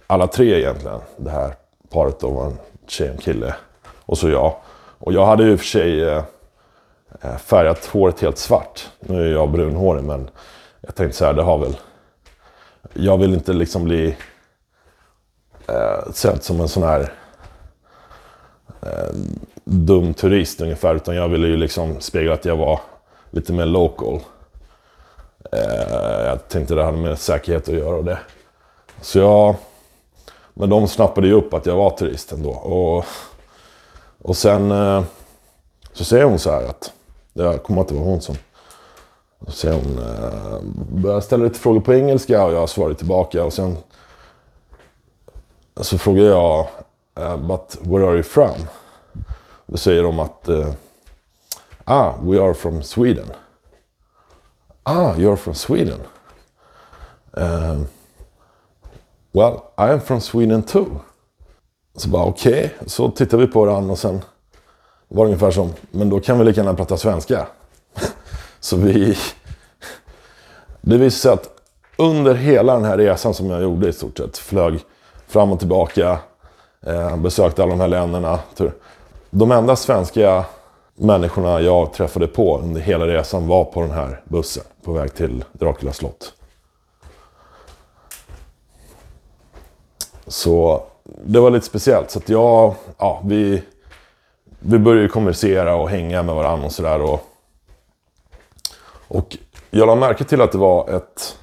alla 0.07 0.27
tre 0.27 0.59
egentligen. 0.59 0.99
Det 1.17 1.29
här 1.29 1.55
paret 1.89 2.19
då 2.19 2.29
var 2.29 2.45
en 2.45 2.57
tjej 2.87 3.09
och 3.09 3.15
en 3.15 3.21
kille. 3.21 3.55
Och 4.05 4.17
så 4.17 4.29
jag. 4.29 4.55
Och 4.97 5.13
jag 5.13 5.25
hade 5.25 5.43
ju 5.43 5.57
för 5.57 5.65
sig 5.65 6.03
eh, 6.03 6.23
eh, 7.21 7.37
färgat 7.37 7.85
håret 7.85 8.21
helt 8.21 8.37
svart. 8.37 8.89
Nu 8.99 9.27
är 9.27 9.31
jag 9.31 9.51
brunhårig 9.51 10.03
men 10.03 10.29
jag 10.81 10.95
tänkte 10.95 11.17
så 11.17 11.25
här, 11.25 11.33
det 11.33 11.43
har 11.43 11.57
väl... 11.57 11.77
Jag 12.93 13.17
vill 13.17 13.33
inte 13.33 13.53
liksom 13.53 13.83
bli 13.83 14.17
eh, 15.67 16.11
sedd 16.13 16.43
som 16.43 16.59
en 16.59 16.67
sån 16.67 16.83
här 16.83 17.13
eh, 18.81 19.15
dum 19.63 20.13
turist 20.13 20.61
ungefär. 20.61 20.95
Utan 20.95 21.15
jag 21.15 21.29
ville 21.29 21.47
ju 21.47 21.57
liksom 21.57 21.99
spegla 21.99 22.33
att 22.33 22.45
jag 22.45 22.57
var 22.57 22.79
lite 23.29 23.53
mer 23.53 23.65
local. 23.65 24.19
Eh, 25.51 26.25
jag 26.25 26.47
tänkte 26.47 26.75
det 26.75 26.83
hade 26.83 26.97
med 26.97 27.19
säkerhet 27.19 27.69
att 27.69 27.75
göra 27.75 27.95
och 27.95 28.05
det. 28.05 28.19
Så 29.01 29.19
jag... 29.19 29.55
Men 30.53 30.69
de 30.69 30.87
snappade 30.87 31.27
ju 31.27 31.33
upp 31.33 31.53
att 31.53 31.65
jag 31.65 31.75
var 31.75 31.89
turist 31.89 32.31
ändå. 32.31 32.49
Och, 32.49 33.05
och 34.21 34.37
sen 34.37 34.71
eh, 34.71 35.03
så 35.93 36.03
säger 36.03 36.23
hon 36.23 36.39
så 36.39 36.51
här 36.51 36.63
att... 36.63 36.93
Jag 37.33 37.63
kommer 37.63 37.81
inte 37.81 37.93
vara 37.93 38.03
hon 38.03 38.21
som... 38.21 38.35
Och 39.39 39.53
sen 39.53 39.73
hon... 39.73 39.97
Eh, 39.97 40.59
börjar 40.89 41.21
ställa 41.21 41.43
lite 41.43 41.59
frågor 41.59 41.81
på 41.81 41.93
engelska 41.93 42.45
och 42.45 42.53
jag 42.53 42.69
svarar 42.69 42.93
tillbaka. 42.93 43.43
Och 43.43 43.53
sen 43.53 43.77
så 45.75 45.97
frågar 45.97 46.23
jag... 46.23 46.67
Uh, 47.19 47.37
but 47.37 47.77
where 47.81 48.07
are 48.07 48.13
you 48.13 48.23
from? 48.23 48.55
Då 49.65 49.77
säger 49.77 50.03
de 50.03 50.19
att... 50.19 50.49
Uh, 50.49 50.71
ah, 51.83 52.13
we 52.21 52.41
are 52.41 52.53
from 52.53 52.83
Sweden. 52.83 53.25
Ah, 54.83 55.15
you're 55.17 55.35
from 55.35 55.53
Sweden. 55.53 55.99
Uh, 57.37 57.83
well, 59.31 59.71
I 59.77 59.91
am 59.91 60.01
from 60.01 60.21
Sweden 60.21 60.63
too. 60.63 60.99
Så 61.95 62.09
bara 62.09 62.25
okej, 62.25 62.65
okay. 62.75 62.87
så 62.87 63.11
tittar 63.11 63.37
vi 63.37 63.47
på 63.47 63.65
varandra 63.65 63.91
och 63.91 63.99
sen 63.99 64.21
var 65.07 65.25
det 65.25 65.27
ungefär 65.27 65.51
som, 65.51 65.73
men 65.91 66.09
då 66.09 66.19
kan 66.19 66.39
vi 66.39 66.45
lika 66.45 66.61
gärna 66.61 66.73
prata 66.73 66.97
svenska. 66.97 67.47
så 68.59 68.77
vi... 68.77 69.17
Det 70.81 70.97
visade 70.97 71.11
sig 71.11 71.31
att 71.31 71.49
under 71.97 72.33
hela 72.33 72.73
den 72.73 72.85
här 72.85 72.97
resan 72.97 73.33
som 73.33 73.49
jag 73.49 73.61
gjorde 73.61 73.89
i 73.89 73.93
stort 73.93 74.17
sett, 74.17 74.37
flög 74.37 74.79
fram 75.27 75.51
och 75.51 75.59
tillbaka, 75.59 76.19
eh, 76.85 77.17
besökte 77.17 77.63
alla 77.63 77.71
de 77.71 77.79
här 77.79 77.87
länderna. 77.87 78.39
De 79.29 79.51
enda 79.51 79.75
svenska 79.75 80.45
människorna 80.95 81.61
jag 81.61 81.93
träffade 81.93 82.27
på 82.27 82.59
under 82.59 82.81
hela 82.81 83.07
resan 83.07 83.47
var 83.47 83.65
på 83.65 83.81
den 83.81 83.91
här 83.91 84.21
bussen 84.25 84.63
på 84.83 84.91
väg 84.91 85.13
till 85.13 85.43
Dracula 85.53 85.93
slott. 85.93 86.33
Så 90.27 90.83
det 91.03 91.39
var 91.39 91.49
lite 91.49 91.65
speciellt. 91.65 92.11
Så 92.11 92.19
att 92.19 92.29
jag, 92.29 92.75
ja, 92.97 93.21
vi, 93.25 93.63
vi 94.59 94.79
började 94.79 95.07
konversera 95.07 95.75
och 95.75 95.89
hänga 95.89 96.23
med 96.23 96.35
varandra 96.35 96.65
och 96.65 96.71
sådär. 96.71 97.01
Och, 97.01 97.19
och 99.07 99.37
jag 99.69 99.87
lade 99.87 99.99
märke 99.99 100.23
till 100.23 100.41
att 100.41 100.51
det 100.51 100.57
var 100.57 100.89
ett... 100.89 101.37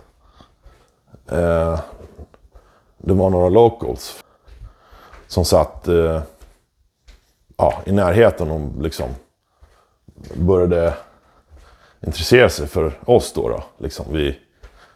Eh, 1.31 1.81
det 2.99 3.15
var 3.15 3.31
några 3.31 3.49
locals 3.49 4.25
som 5.27 5.45
satt 5.45 5.89
eh, 5.89 6.21
ja, 7.57 7.75
i 7.87 7.93
närheten 7.93 8.51
och 8.51 8.83
liksom 8.83 9.09
började 10.35 10.95
intressera 12.07 12.49
sig 12.49 12.67
för 12.67 12.93
oss 13.05 13.33
då. 13.33 13.49
då. 13.49 13.63
Liksom 13.79 14.07
vi, 14.13 14.39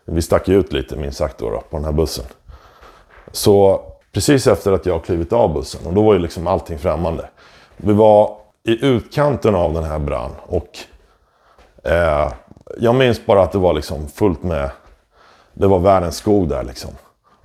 vi 0.05 0.23
stack 0.23 0.49
ut 0.49 0.73
lite 0.73 0.97
minst 0.97 1.19
sagt 1.19 1.39
då, 1.39 1.51
då 1.51 1.61
på 1.71 1.77
den 1.77 1.85
här 1.85 1.93
bussen. 1.93 2.25
Så 3.33 3.81
precis 4.13 4.47
efter 4.47 4.73
att 4.73 4.87
jag 4.87 5.05
klivit 5.05 5.33
av 5.33 5.55
bussen, 5.55 5.87
och 5.87 5.93
då 5.93 6.03
var 6.03 6.13
ju 6.13 6.19
liksom 6.19 6.47
allting 6.47 6.79
främmande. 6.79 7.29
Vi 7.77 7.93
var 7.93 8.37
i 8.65 8.87
utkanten 8.87 9.55
av 9.55 9.75
den 9.75 9.85
här 9.85 9.99
brand 9.99 10.35
och 10.47 10.79
eh, 11.85 12.33
jag 12.79 12.95
minns 12.95 13.27
bara 13.27 13.43
att 13.43 13.53
det 13.53 13.59
var 13.59 13.73
liksom 13.73 14.09
fullt 14.09 14.43
med, 14.43 14.71
det 15.55 15.67
var 15.67 15.79
världens 15.79 16.17
skog 16.17 16.49
där 16.49 16.65
liksom. 16.65 16.91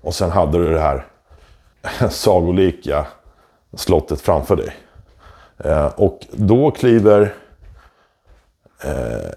Och 0.01 0.13
sen 0.13 0.31
hade 0.31 0.57
du 0.57 0.73
det 0.73 0.79
här 0.79 1.05
sagolika 2.09 3.05
slottet 3.73 4.21
framför 4.21 4.55
dig. 4.55 4.75
Eh, 5.57 5.85
och 5.85 6.19
då 6.31 6.71
kliver 6.71 7.33
eh, 8.83 9.31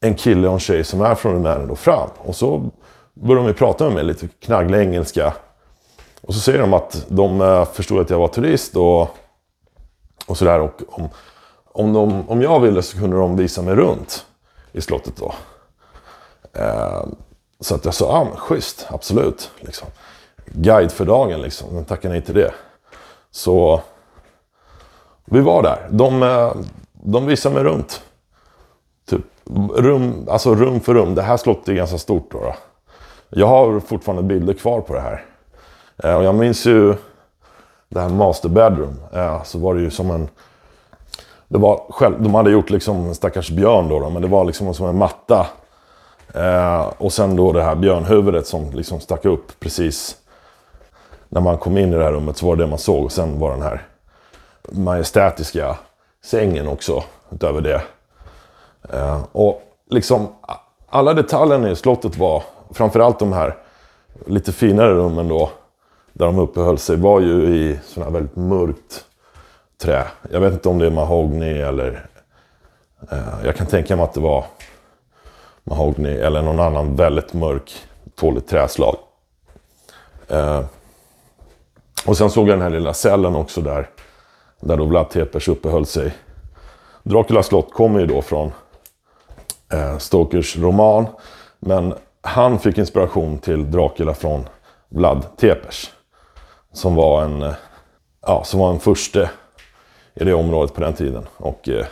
en 0.00 0.14
kille 0.14 0.48
och 0.48 0.54
en 0.54 0.60
tjej 0.60 0.84
som 0.84 1.00
är 1.00 1.14
från 1.14 1.32
Rumänien 1.32 1.68
då 1.68 1.76
fram. 1.76 2.08
Och 2.18 2.36
så 2.36 2.70
började 3.14 3.48
de 3.48 3.54
prata 3.54 3.84
med 3.84 3.94
mig 3.94 4.04
lite 4.04 4.28
knagglig 4.28 4.78
engelska. 4.78 5.34
Och 6.20 6.34
så 6.34 6.40
säger 6.40 6.58
de 6.58 6.74
att 6.74 7.04
de 7.08 7.40
eh, 7.40 7.64
förstod 7.64 8.00
att 8.00 8.10
jag 8.10 8.18
var 8.18 8.28
turist 8.28 8.76
och, 8.76 9.00
och 10.26 10.38
sådär. 10.38 10.60
Och 10.60 10.82
om, 10.88 11.08
om, 11.72 11.92
de, 11.92 12.28
om 12.28 12.42
jag 12.42 12.60
ville 12.60 12.82
så 12.82 12.98
kunde 12.98 13.16
de 13.16 13.36
visa 13.36 13.62
mig 13.62 13.74
runt 13.74 14.26
i 14.72 14.80
slottet 14.80 15.16
då. 15.16 15.34
Eh, 16.52 17.04
så 17.60 17.74
att 17.74 17.84
jag 17.84 17.94
sa, 17.94 18.04
ja 18.04 18.12
ah, 18.12 18.24
men 18.24 18.36
schysst, 18.36 18.86
absolut. 18.90 19.50
Liksom. 19.60 19.88
Guide 20.46 20.92
för 20.92 21.04
dagen 21.04 21.42
liksom, 21.42 21.74
men 21.74 21.84
tackar 21.84 22.08
nej 22.08 22.22
till 22.22 22.34
det. 22.34 22.52
Så 23.30 23.80
vi 25.24 25.40
var 25.40 25.62
där. 25.62 25.88
De, 25.90 26.22
eh, 26.22 26.52
de 26.92 27.26
visade 27.26 27.54
mig 27.54 27.64
runt. 27.64 28.02
Typ 29.10 29.24
rum, 29.74 30.26
alltså 30.30 30.54
rum 30.54 30.80
för 30.80 30.94
rum. 30.94 31.14
Det 31.14 31.22
här 31.22 31.36
slottet 31.36 31.68
är 31.68 31.72
ganska 31.72 31.98
stort 31.98 32.30
då. 32.30 32.38
då. 32.38 32.54
Jag 33.28 33.46
har 33.46 33.80
fortfarande 33.80 34.22
bilder 34.22 34.54
kvar 34.54 34.80
på 34.80 34.94
det 34.94 35.00
här. 35.00 35.24
Eh, 36.04 36.14
och 36.14 36.24
jag 36.24 36.34
minns 36.34 36.66
ju 36.66 36.94
det 37.88 38.00
här 38.00 38.08
master 38.08 38.48
bedroom. 38.48 38.96
Eh, 39.12 39.42
så 39.42 39.58
var 39.58 39.74
det 39.74 39.80
ju 39.80 39.90
som 39.90 40.10
en... 40.10 40.28
Det 41.48 41.58
var 41.58 41.86
själv, 41.88 42.22
de 42.22 42.34
hade 42.34 42.50
gjort 42.50 42.70
liksom 42.70 42.96
en 43.06 43.14
stackars 43.14 43.50
björn 43.50 43.88
då, 43.88 44.00
då 44.00 44.10
men 44.10 44.22
det 44.22 44.28
var 44.28 44.44
liksom 44.44 44.74
som 44.74 44.86
en 44.86 44.98
matta. 44.98 45.46
Eh, 46.34 46.92
och 46.98 47.12
sen 47.12 47.36
då 47.36 47.52
det 47.52 47.62
här 47.62 47.74
björnhuvudet 47.74 48.46
som 48.46 48.70
liksom 48.72 49.00
stack 49.00 49.24
upp 49.24 49.60
precis 49.60 50.16
när 51.28 51.40
man 51.40 51.58
kom 51.58 51.78
in 51.78 51.92
i 51.92 51.96
det 51.96 52.04
här 52.04 52.12
rummet 52.12 52.36
så 52.36 52.46
var 52.46 52.56
det 52.56 52.62
det 52.62 52.70
man 52.70 52.78
såg. 52.78 53.04
Och 53.04 53.12
sen 53.12 53.38
var 53.38 53.50
den 53.50 53.62
här 53.62 53.82
majestätiska 54.72 55.76
sängen 56.24 56.68
också 56.68 57.02
utöver 57.30 57.60
det. 57.60 57.82
Eh, 58.88 59.24
och 59.32 59.62
liksom 59.90 60.28
alla 60.88 61.14
detaljerna 61.14 61.70
i 61.70 61.76
slottet 61.76 62.16
var, 62.16 62.42
framförallt 62.70 63.18
de 63.18 63.32
här 63.32 63.56
lite 64.26 64.52
finare 64.52 64.94
rummen 64.94 65.28
då, 65.28 65.50
där 66.12 66.26
de 66.26 66.38
uppehöll 66.38 66.78
sig, 66.78 66.96
var 66.96 67.20
ju 67.20 67.54
i 67.56 67.78
sådana 67.84 68.10
här 68.10 68.18
väldigt 68.18 68.36
mörkt 68.36 69.04
trä. 69.82 70.06
Jag 70.30 70.40
vet 70.40 70.52
inte 70.52 70.68
om 70.68 70.78
det 70.78 70.86
är 70.86 70.90
mahogny 70.90 71.58
eller... 71.58 72.06
Eh, 73.10 73.44
jag 73.44 73.56
kan 73.56 73.66
tänka 73.66 73.96
mig 73.96 74.04
att 74.04 74.14
det 74.14 74.20
var 74.20 74.44
mahogny 75.64 76.16
eller 76.16 76.42
någon 76.42 76.60
annan 76.60 76.96
väldigt 76.96 77.32
mörk, 77.32 77.72
tåligt 78.14 78.48
träslag. 78.48 78.96
Eh, 80.28 80.64
och 82.06 82.16
sen 82.16 82.30
såg 82.30 82.48
jag 82.48 82.54
den 82.54 82.62
här 82.62 82.70
lilla 82.70 82.94
cellen 82.94 83.36
också 83.36 83.60
där, 83.60 83.88
där 84.60 84.76
då 84.76 84.84
Vlad 84.84 85.10
Tepers 85.10 85.48
uppehöll 85.48 85.86
sig. 85.86 86.14
Dracula 87.02 87.42
slott 87.42 87.72
kommer 87.72 88.00
ju 88.00 88.06
då 88.06 88.22
från 88.22 88.52
Eh, 89.72 89.98
Stokers 89.98 90.56
roman. 90.56 91.06
Men 91.58 91.94
han 92.20 92.58
fick 92.58 92.78
inspiration 92.78 93.38
till 93.38 93.70
Dracula 93.70 94.14
från 94.14 94.48
Vlad 94.88 95.36
Tepes. 95.36 95.90
Som 96.72 96.94
var 96.94 97.22
en, 97.22 97.42
eh, 97.42 97.54
ja, 98.22 98.44
som 98.44 98.60
var 98.60 98.70
en 98.70 98.80
förste 98.80 99.30
i 100.14 100.24
det 100.24 100.34
området 100.34 100.74
på 100.74 100.80
den 100.80 100.92
tiden. 100.92 101.26
Och 101.36 101.68
eh, 101.68 101.86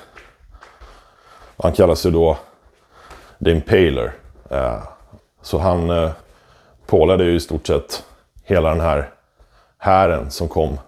han 1.56 1.72
kallas 1.72 2.06
ju 2.06 2.10
då 2.10 2.36
The 3.44 3.50
Impaler. 3.50 4.12
Eh, 4.50 4.82
så 5.42 5.58
han 5.58 5.90
eh, 5.90 6.10
pålade 6.86 7.24
ju 7.24 7.34
i 7.34 7.40
stort 7.40 7.66
sett 7.66 8.04
hela 8.44 8.68
den 8.68 8.80
här 8.80 9.10
hären 9.78 10.30
som 10.30 10.48
kom 10.48 10.78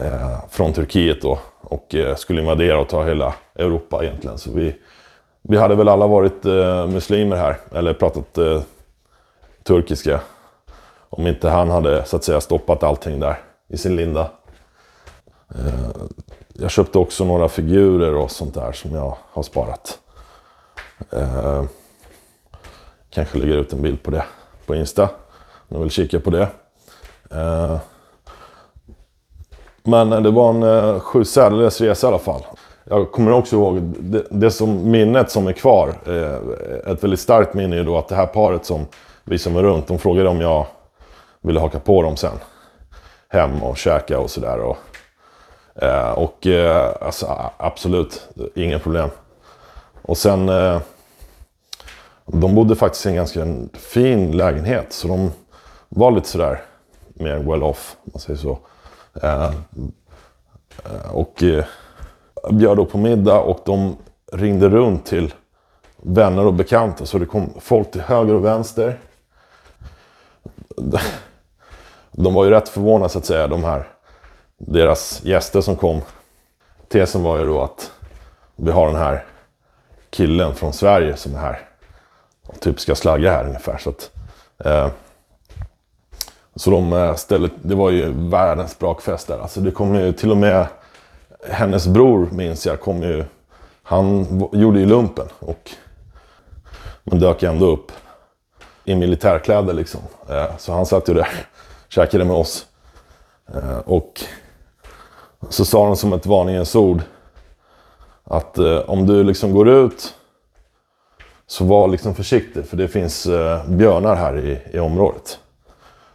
eh, 0.00 0.48
från 0.50 0.72
Turkiet 0.72 1.22
då. 1.22 1.38
Och 1.60 1.94
eh, 1.94 2.16
skulle 2.16 2.40
invadera 2.40 2.80
och 2.80 2.88
ta 2.88 3.04
hela 3.04 3.34
Europa 3.54 4.04
egentligen. 4.04 4.38
Så 4.38 4.50
vi, 4.52 4.74
vi 5.42 5.56
hade 5.56 5.74
väl 5.74 5.88
alla 5.88 6.06
varit 6.06 6.44
eh, 6.46 6.86
muslimer 6.86 7.36
här. 7.36 7.56
Eller 7.72 7.94
pratat 7.94 8.38
eh, 8.38 8.62
turkiska. 9.62 10.20
Om 11.08 11.26
inte 11.26 11.48
han 11.48 11.70
hade 11.70 12.04
så 12.04 12.16
att 12.16 12.24
säga 12.24 12.40
stoppat 12.40 12.82
allting 12.82 13.20
där 13.20 13.40
i 13.68 13.76
sin 13.76 13.96
linda. 13.96 14.30
Eh, 15.54 15.90
jag 16.52 16.70
köpte 16.70 16.98
också 16.98 17.24
några 17.24 17.48
figurer 17.48 18.14
och 18.14 18.30
sånt 18.30 18.54
där 18.54 18.72
som 18.72 18.94
jag 18.94 19.16
har 19.32 19.42
sparat. 19.42 19.98
Eh, 21.10 21.64
kanske 23.10 23.38
lägger 23.38 23.56
ut 23.56 23.72
en 23.72 23.82
bild 23.82 24.02
på 24.02 24.10
det 24.10 24.24
på 24.66 24.74
Insta. 24.74 25.02
Om 25.02 25.76
ni 25.76 25.78
vill 25.78 25.90
kika 25.90 26.20
på 26.20 26.30
det. 26.30 26.48
Eh, 27.30 27.76
men 29.82 30.10
det 30.10 30.30
var 30.30 30.50
en 30.50 30.62
eh, 30.62 31.00
sju 31.00 31.22
resa 31.22 32.06
i 32.06 32.08
alla 32.08 32.18
fall. 32.18 32.42
Jag 32.92 33.12
kommer 33.12 33.32
också 33.32 33.56
ihåg 33.56 33.82
det, 33.82 34.26
det 34.30 34.50
som 34.50 34.90
minnet 34.90 35.30
som 35.30 35.46
är 35.46 35.52
kvar. 35.52 35.94
Eh, 36.06 36.92
ett 36.92 37.04
väldigt 37.04 37.20
starkt 37.20 37.54
minne 37.54 37.76
är 37.76 37.84
då 37.84 37.98
att 37.98 38.08
det 38.08 38.14
här 38.14 38.26
paret 38.26 38.64
som 38.64 38.86
visade 39.24 39.54
mig 39.54 39.62
runt, 39.64 39.86
de 39.86 39.98
frågade 39.98 40.28
om 40.28 40.40
jag 40.40 40.66
ville 41.40 41.60
haka 41.60 41.78
på 41.78 42.02
dem 42.02 42.16
sen. 42.16 42.34
Hem 43.28 43.62
och 43.62 43.76
käka 43.76 44.18
och 44.18 44.30
sådär. 44.30 44.58
Och, 44.58 44.76
eh, 45.82 46.10
och 46.10 46.46
eh, 46.46 46.92
alltså, 47.00 47.50
absolut, 47.56 48.28
inga 48.54 48.78
problem. 48.78 49.08
Och 50.02 50.18
sen... 50.18 50.48
Eh, 50.48 50.80
de 52.26 52.54
bodde 52.54 52.76
faktiskt 52.76 53.06
i 53.06 53.08
en 53.08 53.14
ganska 53.14 53.46
fin 53.72 54.36
lägenhet. 54.36 54.92
Så 54.92 55.08
de 55.08 55.30
var 55.88 56.10
lite 56.10 56.28
sådär 56.28 56.62
mer 57.14 57.38
well 57.38 57.62
off, 57.62 57.96
om 58.04 58.10
man 58.14 58.20
säger 58.20 58.38
så. 58.38 58.58
Eh, 59.22 59.44
eh 60.84 61.12
och 61.12 61.42
eh, 61.42 61.64
bjöd 62.50 62.76
då 62.76 62.84
på 62.84 62.98
middag 62.98 63.40
och 63.40 63.60
de 63.64 63.96
ringde 64.32 64.68
runt 64.68 65.06
till 65.06 65.34
vänner 65.96 66.46
och 66.46 66.54
bekanta. 66.54 67.06
Så 67.06 67.18
det 67.18 67.26
kom 67.26 67.50
folk 67.60 67.90
till 67.90 68.00
höger 68.00 68.34
och 68.34 68.44
vänster. 68.44 68.98
De 72.12 72.34
var 72.34 72.44
ju 72.44 72.50
rätt 72.50 72.68
förvånade 72.68 73.08
så 73.08 73.18
att 73.18 73.24
säga, 73.24 73.46
de 73.46 73.64
här 73.64 73.88
deras 74.66 75.24
gäster 75.24 75.60
som 75.60 75.76
kom. 75.76 76.00
Tesen 76.88 77.22
var 77.22 77.38
ju 77.38 77.46
då 77.46 77.62
att 77.62 77.92
vi 78.56 78.70
har 78.70 78.86
den 78.86 78.96
här 78.96 79.24
killen 80.10 80.54
från 80.54 80.72
Sverige 80.72 81.16
som 81.16 81.34
är 81.34 81.38
här. 81.38 81.60
Och 82.46 82.60
typ 82.60 82.80
ska 82.80 82.94
slagga 82.94 83.32
här 83.32 83.44
ungefär. 83.44 83.78
Så, 83.78 83.90
att, 83.90 84.10
eh, 84.64 84.88
så 86.56 86.70
de 86.70 86.92
eh, 86.92 87.14
ställde, 87.14 87.50
det 87.62 87.74
var 87.74 87.90
ju 87.90 88.12
världens 88.30 88.78
brakfest 88.78 89.28
där. 89.28 89.38
Alltså 89.38 89.60
det 89.60 89.70
kom 89.70 89.94
ju 89.94 90.12
till 90.12 90.30
och 90.30 90.36
med 90.36 90.66
hennes 91.50 91.86
bror 91.86 92.28
minns 92.32 92.66
jag 92.66 92.80
kom 92.80 93.02
ju. 93.02 93.24
Han 93.82 94.26
gjorde 94.52 94.80
ju 94.80 94.86
lumpen 94.86 95.26
och 95.38 95.70
men 97.04 97.18
dök 97.18 97.42
ändå 97.42 97.66
upp 97.66 97.92
i 98.84 98.94
militärkläder 98.94 99.72
liksom. 99.72 100.00
Eh, 100.28 100.56
så 100.58 100.72
han 100.72 100.86
satt 100.86 101.08
ju 101.08 101.14
där 101.14 101.28
käkade 101.88 102.24
med 102.24 102.36
oss. 102.36 102.66
Eh, 103.54 103.78
och 103.78 104.20
så 105.48 105.64
sa 105.64 105.86
han 105.86 105.96
som 105.96 106.12
ett 106.12 106.26
varningens 106.26 106.76
ord 106.76 107.00
att 108.24 108.58
eh, 108.58 108.78
om 108.78 109.06
du 109.06 109.24
liksom 109.24 109.54
går 109.54 109.68
ut 109.68 110.14
så 111.46 111.64
var 111.64 111.88
liksom 111.88 112.14
försiktig 112.14 112.66
för 112.66 112.76
det 112.76 112.88
finns 112.88 113.28
björnar 113.66 114.16
här 114.16 114.38
i, 114.38 114.76
i 114.76 114.78
området. 114.78 115.38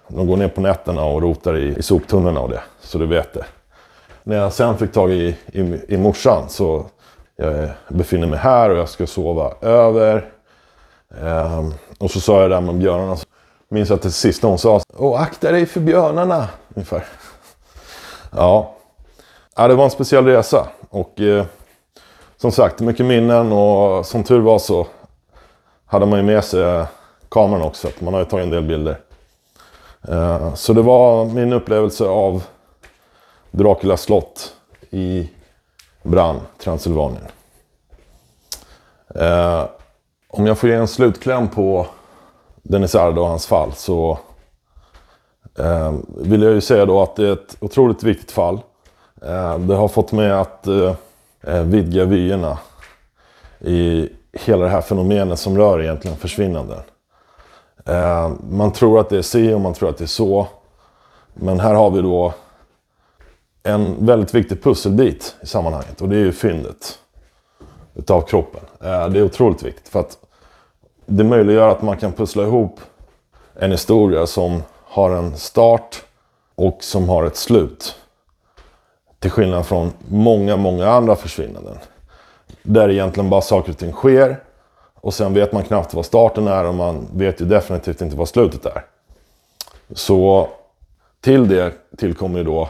De 0.07 0.27
går 0.27 0.37
ner 0.37 0.47
på 0.47 0.61
nätterna 0.61 1.03
och 1.03 1.21
rotar 1.21 1.57
i, 1.57 1.75
i 1.77 1.81
soptunnorna 1.81 2.39
och 2.39 2.49
det, 2.49 2.61
så 2.79 2.97
du 2.97 3.05
vet 3.05 3.33
det. 3.33 3.45
När 4.27 4.37
jag 4.37 4.53
sen 4.53 4.77
fick 4.77 4.91
tag 4.91 5.11
i, 5.11 5.35
i, 5.45 5.81
i 5.87 5.97
morsan 5.97 6.49
så 6.49 6.85
eh, 7.39 7.69
jag 7.87 7.97
befinner 7.97 8.27
mig 8.27 8.39
här 8.39 8.69
och 8.69 8.77
jag 8.77 8.89
ska 8.89 9.07
sova 9.07 9.53
över. 9.61 10.29
Ehm, 11.21 11.73
och 11.97 12.11
så 12.11 12.19
sa 12.19 12.41
jag 12.41 12.49
det 12.49 12.55
där 12.55 12.61
med 12.61 12.75
björnarna. 12.75 13.17
Minns 13.69 13.91
att 13.91 14.01
det 14.01 14.11
sista 14.11 14.47
hon 14.47 14.57
sa. 14.57 14.81
Åh, 14.97 15.21
akta 15.21 15.51
dig 15.51 15.65
för 15.65 15.79
björnarna. 15.79 16.47
Ungefär. 16.75 17.05
Ja. 18.31 18.75
ja, 19.55 19.67
det 19.67 19.75
var 19.75 19.83
en 19.83 19.91
speciell 19.91 20.25
resa. 20.25 20.67
Och 20.89 21.21
eh, 21.21 21.45
som 22.37 22.51
sagt, 22.51 22.79
mycket 22.79 23.05
minnen 23.05 23.51
och 23.51 24.05
som 24.05 24.23
tur 24.23 24.39
var 24.39 24.59
så 24.59 24.87
hade 25.85 26.05
man 26.05 26.19
ju 26.19 26.25
med 26.25 26.43
sig 26.43 26.85
kameran 27.29 27.61
också. 27.61 27.87
Man 27.99 28.13
har 28.13 28.21
ju 28.21 28.25
tagit 28.25 28.43
en 28.43 28.51
del 28.51 28.63
bilder. 28.63 28.99
Eh, 30.07 30.53
så 30.53 30.73
det 30.73 30.81
var 30.81 31.25
min 31.25 31.53
upplevelse 31.53 32.05
av 32.05 32.43
Dracula 33.57 33.97
slott 33.97 34.53
i 34.89 35.29
Brann, 36.03 36.39
Transylvanien. 36.57 37.23
Eh, 39.15 39.65
om 40.27 40.45
jag 40.45 40.57
får 40.57 40.69
ge 40.69 40.75
en 40.75 40.87
slutkläm 40.87 41.47
på 41.47 41.87
Denisardo 42.63 43.21
och 43.21 43.27
hans 43.27 43.47
fall 43.47 43.73
så 43.73 44.19
eh, 45.59 45.93
vill 46.17 46.41
jag 46.41 46.53
ju 46.53 46.61
säga 46.61 46.85
då 46.85 47.01
att 47.01 47.15
det 47.15 47.27
är 47.27 47.33
ett 47.33 47.57
otroligt 47.59 48.03
viktigt 48.03 48.31
fall. 48.31 48.59
Eh, 49.21 49.59
det 49.59 49.75
har 49.75 49.87
fått 49.87 50.11
mig 50.11 50.31
att 50.31 50.67
eh, 50.67 50.93
eh, 51.41 51.61
vidga 51.61 52.05
vyerna 52.05 52.57
i 53.59 54.09
hela 54.33 54.65
det 54.65 54.71
här 54.71 54.81
fenomenet 54.81 55.39
som 55.39 55.57
rör 55.57 55.81
egentligen 55.81 56.17
försvinnanden. 56.17 56.79
Eh, 57.85 58.31
man 58.49 58.71
tror 58.71 58.99
att 58.99 59.09
det 59.09 59.17
är 59.17 59.21
si 59.21 59.53
och 59.53 59.61
man 59.61 59.73
tror 59.73 59.89
att 59.89 59.97
det 59.97 60.05
är 60.05 60.07
så. 60.07 60.47
Men 61.33 61.59
här 61.59 61.73
har 61.73 61.89
vi 61.89 62.01
då 62.01 62.33
en 63.67 64.05
väldigt 64.05 64.33
viktig 64.33 64.63
pusselbit 64.63 65.35
i 65.41 65.47
sammanhanget 65.47 66.01
och 66.01 66.09
det 66.09 66.15
är 66.15 66.19
ju 66.19 66.31
fyndet 66.31 66.99
utav 67.95 68.21
kroppen. 68.21 68.61
Eh, 68.83 69.09
det 69.09 69.19
är 69.19 69.23
otroligt 69.23 69.63
viktigt 69.63 69.87
för 69.87 69.99
att 69.99 70.17
det 71.05 71.23
möjliggör 71.23 71.69
att 71.69 71.81
man 71.81 71.97
kan 71.97 72.13
pussla 72.13 72.43
ihop 72.43 72.79
en 73.53 73.71
historia 73.71 74.27
som 74.27 74.63
har 74.83 75.11
en 75.11 75.37
start 75.37 76.03
och 76.55 76.77
som 76.83 77.09
har 77.09 77.23
ett 77.23 77.37
slut. 77.37 77.95
Till 79.19 79.31
skillnad 79.31 79.65
från 79.65 79.91
många, 80.07 80.57
många 80.57 80.89
andra 80.89 81.15
försvinnanden. 81.15 81.77
Där 82.63 82.89
egentligen 82.89 83.29
bara 83.29 83.41
saker 83.41 83.71
och 83.71 83.77
ting 83.77 83.91
sker. 83.91 84.43
Och 84.93 85.13
sen 85.13 85.33
vet 85.33 85.51
man 85.51 85.63
knappt 85.63 85.93
vad 85.93 86.05
starten 86.05 86.47
är 86.47 86.63
och 86.63 86.75
man 86.75 87.07
vet 87.13 87.41
ju 87.41 87.45
definitivt 87.45 88.01
inte 88.01 88.15
vad 88.15 88.27
slutet 88.27 88.65
är. 88.65 88.85
Så 89.91 90.49
till 91.21 91.47
det 91.47 91.73
tillkommer 91.97 92.37
ju 92.37 92.43
då 92.43 92.69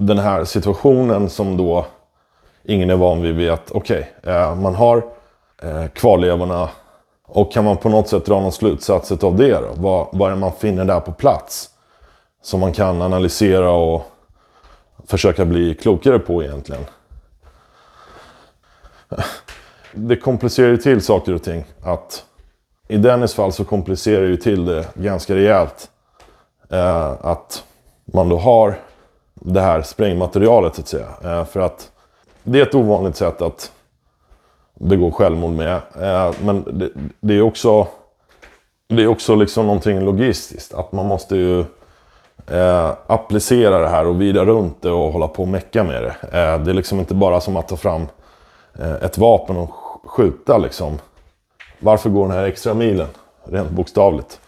den 0.00 0.18
här 0.18 0.44
situationen 0.44 1.30
som 1.30 1.56
då 1.56 1.86
ingen 2.64 2.90
är 2.90 2.96
van 2.96 3.22
vid. 3.22 3.34
vid 3.34 3.50
att 3.50 3.70
okej, 3.70 4.12
okay, 4.22 4.34
eh, 4.34 4.54
man 4.54 4.74
har 4.74 5.04
eh, 5.62 5.86
kvarlevorna 5.86 6.68
och 7.26 7.52
kan 7.52 7.64
man 7.64 7.76
på 7.76 7.88
något 7.88 8.08
sätt 8.08 8.24
dra 8.24 8.40
någon 8.40 8.52
slutsats 8.52 9.12
av 9.12 9.36
det 9.36 9.52
då? 9.52 9.68
Vad, 9.74 10.08
vad 10.12 10.30
är 10.30 10.34
det 10.34 10.40
man 10.40 10.52
finner 10.52 10.84
där 10.84 11.00
på 11.00 11.12
plats? 11.12 11.70
Som 12.42 12.60
man 12.60 12.72
kan 12.72 13.02
analysera 13.02 13.70
och 13.70 14.02
försöka 15.06 15.44
bli 15.44 15.74
klokare 15.74 16.18
på 16.18 16.42
egentligen. 16.42 16.84
Det 19.92 20.16
komplicerar 20.16 20.68
ju 20.68 20.76
till 20.76 21.02
saker 21.02 21.34
och 21.34 21.42
ting. 21.42 21.64
Att 21.82 22.24
I 22.88 22.96
Dennis 22.96 23.34
fall 23.34 23.52
så 23.52 23.64
komplicerar 23.64 24.22
det 24.22 24.28
ju 24.28 24.36
till 24.36 24.64
det 24.64 24.86
ganska 24.94 25.34
rejält. 25.34 25.90
Eh, 26.70 27.26
att 27.26 27.64
man 28.04 28.28
då 28.28 28.36
har 28.36 28.78
det 29.40 29.60
här 29.60 29.82
sprängmaterialet 29.82 30.74
så 30.74 30.80
att 30.80 30.88
säga. 30.88 31.08
Eh, 31.24 31.44
för 31.44 31.60
att 31.60 31.90
det 32.42 32.58
är 32.58 32.62
ett 32.62 32.74
ovanligt 32.74 33.16
sätt 33.16 33.42
att 33.42 33.72
begå 34.74 35.10
självmord 35.10 35.52
med. 35.52 35.74
Eh, 36.00 36.32
men 36.44 36.78
det, 36.78 36.90
det, 37.20 37.34
är 37.34 37.42
också, 37.42 37.86
det 38.88 39.02
är 39.02 39.06
också 39.06 39.34
liksom 39.34 39.66
någonting 39.66 40.00
logistiskt. 40.00 40.74
Att 40.74 40.92
man 40.92 41.06
måste 41.06 41.36
ju 41.36 41.64
eh, 42.46 42.92
applicera 43.06 43.78
det 43.78 43.88
här 43.88 44.06
och 44.06 44.20
vida 44.20 44.44
runt 44.44 44.82
det 44.82 44.90
och 44.90 45.12
hålla 45.12 45.28
på 45.28 45.42
och 45.42 45.48
mecka 45.48 45.84
med 45.84 46.02
det. 46.02 46.38
Eh, 46.38 46.60
det 46.60 46.70
är 46.70 46.74
liksom 46.74 46.98
inte 46.98 47.14
bara 47.14 47.40
som 47.40 47.56
att 47.56 47.68
ta 47.68 47.76
fram 47.76 48.06
eh, 48.78 48.94
ett 48.94 49.18
vapen 49.18 49.56
och 49.56 49.70
skjuta 50.04 50.58
liksom. 50.58 50.98
Varför 51.78 52.10
går 52.10 52.28
den 52.28 52.36
här 52.36 52.44
extra 52.44 52.74
milen? 52.74 53.08
Rent 53.44 53.70
bokstavligt. 53.70 54.40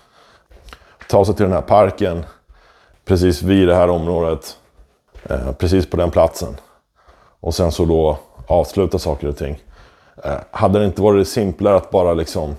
Ta 1.09 1.25
sig 1.25 1.35
till 1.35 1.45
den 1.45 1.53
här 1.53 1.63
parken 1.63 2.25
precis 3.05 3.43
vid 3.43 3.69
det 3.69 3.75
här 3.75 3.91
området. 3.91 4.57
Eh, 5.25 5.53
precis 5.53 5.91
på 5.91 5.97
den 5.97 6.11
platsen. 6.11 6.57
Och 7.41 7.55
sen 7.55 7.73
så 7.73 7.85
då 7.85 8.19
avsluta 8.47 8.99
saker 8.99 9.29
och 9.29 9.37
ting. 9.37 9.63
Eh, 10.25 10.39
hade 10.51 10.79
det 10.79 10.85
inte 10.85 11.03
varit 11.03 11.29
simplare 11.29 11.77
att 11.77 11.91
bara 11.91 12.15
liksom, 12.15 12.57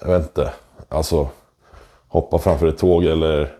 jag 0.00 0.08
vet 0.08 0.22
inte, 0.22 0.52
alltså 0.88 1.28
hoppa 2.08 2.38
framför 2.38 2.66
ett 2.66 2.78
tåg 2.78 3.04
eller 3.04 3.54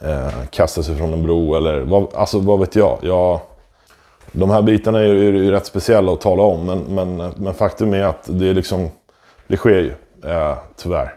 eh, 0.00 0.44
kasta 0.50 0.82
sig 0.82 0.96
från 0.96 1.12
en 1.12 1.22
bro 1.22 1.54
eller 1.54 1.80
vad, 1.80 2.14
alltså 2.14 2.38
vad 2.38 2.60
vet 2.60 2.76
jag. 2.76 2.98
jag 3.02 3.40
de 4.32 4.50
här 4.50 4.62
bitarna 4.62 4.98
är 4.98 5.04
ju, 5.04 5.28
är 5.28 5.32
ju 5.32 5.50
rätt 5.50 5.66
speciella 5.66 6.12
att 6.12 6.20
tala 6.20 6.42
om 6.42 6.66
men, 6.66 6.78
men, 6.80 7.32
men 7.36 7.54
faktum 7.54 7.94
är 7.94 8.04
att 8.04 8.22
det 8.26 8.48
är 8.48 8.54
liksom, 8.54 8.88
det 9.46 9.56
sker 9.56 9.80
ju. 9.80 9.94
Eh, 10.30 10.56
tyvärr. 10.76 11.14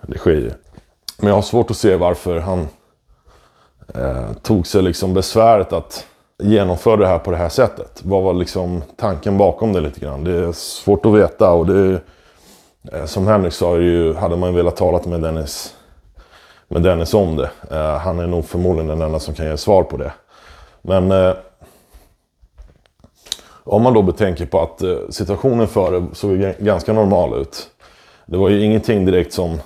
Det 0.00 0.18
sker 0.18 0.30
ju. 0.30 0.50
Men 1.18 1.28
jag 1.28 1.34
har 1.34 1.42
svårt 1.42 1.70
att 1.70 1.76
se 1.76 1.96
varför 1.96 2.38
han 2.38 2.68
eh, 3.94 4.32
tog 4.42 4.66
sig 4.66 4.82
liksom 4.82 5.14
besväret 5.14 5.72
att 5.72 6.06
genomföra 6.42 6.96
det 6.96 7.06
här 7.06 7.18
på 7.18 7.30
det 7.30 7.36
här 7.36 7.48
sättet. 7.48 8.00
Vad 8.04 8.22
var 8.22 8.32
liksom 8.32 8.82
tanken 8.96 9.38
bakom 9.38 9.72
det 9.72 9.80
lite 9.80 10.00
grann? 10.00 10.24
Det 10.24 10.32
är 10.32 10.52
svårt 10.52 11.06
att 11.06 11.12
veta 11.12 11.52
och 11.52 11.66
det 11.66 11.78
är, 11.78 12.00
eh, 12.92 13.04
som 13.04 13.26
Henrik 13.26 13.52
sa, 13.52 13.76
ju, 13.76 14.14
hade 14.14 14.36
man 14.36 14.54
velat 14.54 14.76
tala 14.76 15.00
med 15.04 15.20
Dennis, 15.20 15.74
med 16.68 16.82
Dennis 16.82 17.14
om 17.14 17.36
det. 17.36 17.50
Eh, 17.70 17.98
han 17.98 18.18
är 18.18 18.26
nog 18.26 18.44
förmodligen 18.44 18.86
den 18.88 19.02
enda 19.02 19.18
som 19.18 19.34
kan 19.34 19.46
ge 19.46 19.56
svar 19.56 19.82
på 19.82 19.96
det. 19.96 20.12
Men 20.82 21.12
eh, 21.12 21.34
om 23.64 23.82
man 23.82 23.94
då 23.94 24.02
betänker 24.02 24.46
på 24.46 24.60
att 24.60 24.82
eh, 24.82 24.96
situationen 25.10 25.68
före 25.68 26.06
såg 26.12 26.38
ganska 26.58 26.92
normal 26.92 27.40
ut. 27.40 27.68
Det 28.26 28.36
var 28.36 28.48
ju 28.48 28.64
ingenting 28.64 29.04
direkt 29.04 29.32
som 29.32 29.58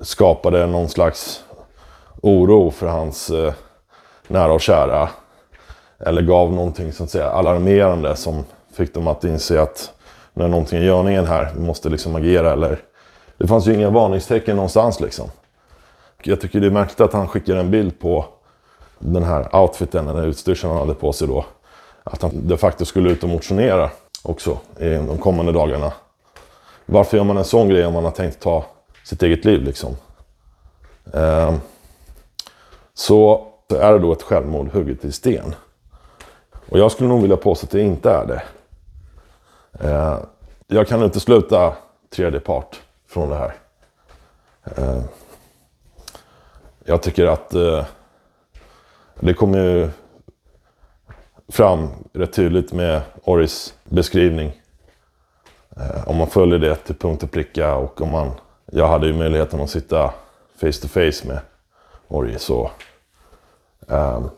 skapade 0.00 0.66
någon 0.66 0.88
slags 0.88 1.44
oro 2.22 2.70
för 2.70 2.86
hans 2.86 3.30
eh, 3.30 3.52
nära 4.28 4.52
och 4.52 4.60
kära. 4.60 5.08
Eller 5.98 6.22
gav 6.22 6.52
någonting 6.52 6.92
så 6.92 7.04
att 7.04 7.10
säga 7.10 7.30
alarmerande 7.30 8.16
som 8.16 8.44
fick 8.72 8.94
dem 8.94 9.08
att 9.08 9.24
inse 9.24 9.62
att 9.62 9.90
nu 10.34 10.44
är 10.44 10.48
någonting 10.48 10.78
i 10.78 10.84
görningen 10.84 11.26
här, 11.26 11.52
vi 11.56 11.60
måste 11.60 11.88
liksom 11.88 12.14
agera. 12.14 12.52
Eller... 12.52 12.78
Det 13.36 13.46
fanns 13.46 13.66
ju 13.66 13.74
inga 13.74 13.90
varningstecken 13.90 14.56
någonstans 14.56 15.00
liksom. 15.00 15.30
Jag 16.22 16.40
tycker 16.40 16.60
det 16.60 16.66
är 16.66 16.70
märkligt 16.70 17.00
att 17.00 17.12
han 17.12 17.28
skickar 17.28 17.56
en 17.56 17.70
bild 17.70 18.00
på 18.00 18.24
den 18.98 19.22
här 19.22 19.56
outfiten, 19.56 20.06
den 20.06 20.16
här 20.16 20.26
utstyrseln 20.26 20.72
han 20.72 20.80
hade 20.80 20.94
på 20.94 21.12
sig 21.12 21.28
då. 21.28 21.44
Att 22.04 22.22
han 22.22 22.30
de 22.48 22.56
facto 22.56 22.84
skulle 22.84 23.10
ut 23.10 23.22
och 23.22 23.28
motionera 23.28 23.90
också 24.22 24.58
i 24.78 24.88
de 24.88 25.18
kommande 25.18 25.52
dagarna. 25.52 25.92
Varför 26.86 27.16
gör 27.16 27.24
man 27.24 27.36
en 27.36 27.44
sån 27.44 27.68
grej 27.68 27.86
om 27.86 27.92
man 27.92 28.04
har 28.04 28.10
tänkt 28.10 28.40
ta 28.40 28.64
sitt 29.04 29.22
eget 29.22 29.44
liv 29.44 29.62
liksom? 29.62 29.96
Eh, 31.12 31.54
så 33.74 33.80
är 33.80 33.92
det 33.92 33.98
då 33.98 34.12
ett 34.12 34.22
självmord 34.22 34.68
hugget 34.68 35.04
i 35.04 35.12
sten. 35.12 35.54
Och 36.68 36.78
jag 36.78 36.92
skulle 36.92 37.08
nog 37.08 37.22
vilja 37.22 37.36
påstå 37.36 37.66
att 37.66 37.70
det 37.70 37.80
inte 37.80 38.10
är 38.10 38.26
det. 38.26 38.42
Eh, 39.80 40.18
jag 40.66 40.88
kan 40.88 41.02
utesluta 41.02 41.76
tredje 42.10 42.40
part 42.40 42.82
från 43.08 43.28
det 43.28 43.36
här. 43.36 43.54
Eh, 44.64 45.02
jag 46.84 47.02
tycker 47.02 47.26
att 47.26 47.54
eh, 47.54 47.84
det 49.20 49.34
kommer 49.34 49.58
ju 49.58 49.88
fram 51.48 51.88
rätt 52.12 52.32
tydligt 52.32 52.72
med 52.72 53.02
Oris 53.24 53.74
beskrivning. 53.84 54.60
Eh, 55.76 56.08
om 56.08 56.16
man 56.16 56.26
följer 56.26 56.58
det 56.58 56.74
till 56.74 56.94
punkt 56.94 57.22
och 57.22 57.30
pricka 57.30 57.74
och 57.74 58.00
om 58.00 58.10
man... 58.10 58.30
Jag 58.66 58.88
hade 58.88 59.06
ju 59.06 59.12
möjligheten 59.12 59.60
att 59.60 59.70
sitta 59.70 60.14
face 60.56 60.80
to 60.82 60.88
face 60.88 61.28
med 61.28 61.38
Ori 62.08 62.38
så... 62.38 62.70
Ehm, 63.88 64.30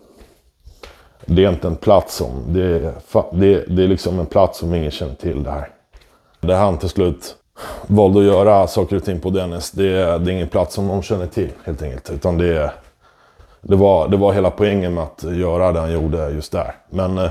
det 1.26 1.44
är 1.44 1.48
inte 1.48 1.66
en 1.66 1.76
plats 1.76 2.14
som... 2.14 2.42
Det 2.46 2.62
är, 2.62 2.92
det, 3.32 3.64
det 3.68 3.82
är 3.82 3.88
liksom 3.88 4.20
en 4.20 4.26
plats 4.26 4.58
som 4.58 4.74
ingen 4.74 4.90
känner 4.90 5.14
till 5.14 5.42
det 5.42 5.50
här. 5.50 5.68
Det 6.40 6.54
han 6.54 6.78
till 6.78 6.88
slut 6.88 7.36
valde 7.86 8.18
att 8.18 8.24
göra 8.24 8.66
saker 8.66 8.96
och 8.96 9.04
ting 9.04 9.20
på 9.20 9.30
Dennis, 9.30 9.70
det 9.70 9.88
är, 9.88 10.18
det 10.18 10.30
är 10.30 10.34
ingen 10.34 10.48
plats 10.48 10.74
som 10.74 10.86
någon 10.86 11.02
känner 11.02 11.26
till 11.26 11.50
helt 11.64 11.82
enkelt. 11.82 12.10
Utan 12.10 12.38
det 12.38 12.58
är 12.58 12.72
det 13.60 13.76
var, 13.76 14.08
det 14.08 14.16
var 14.16 14.32
hela 14.32 14.50
poängen 14.50 14.94
med 14.94 15.04
att 15.04 15.22
göra 15.22 15.72
det 15.72 15.80
han 15.80 15.92
gjorde 15.92 16.30
just 16.30 16.52
där. 16.52 16.74
Men 16.90 17.18
eh, 17.18 17.30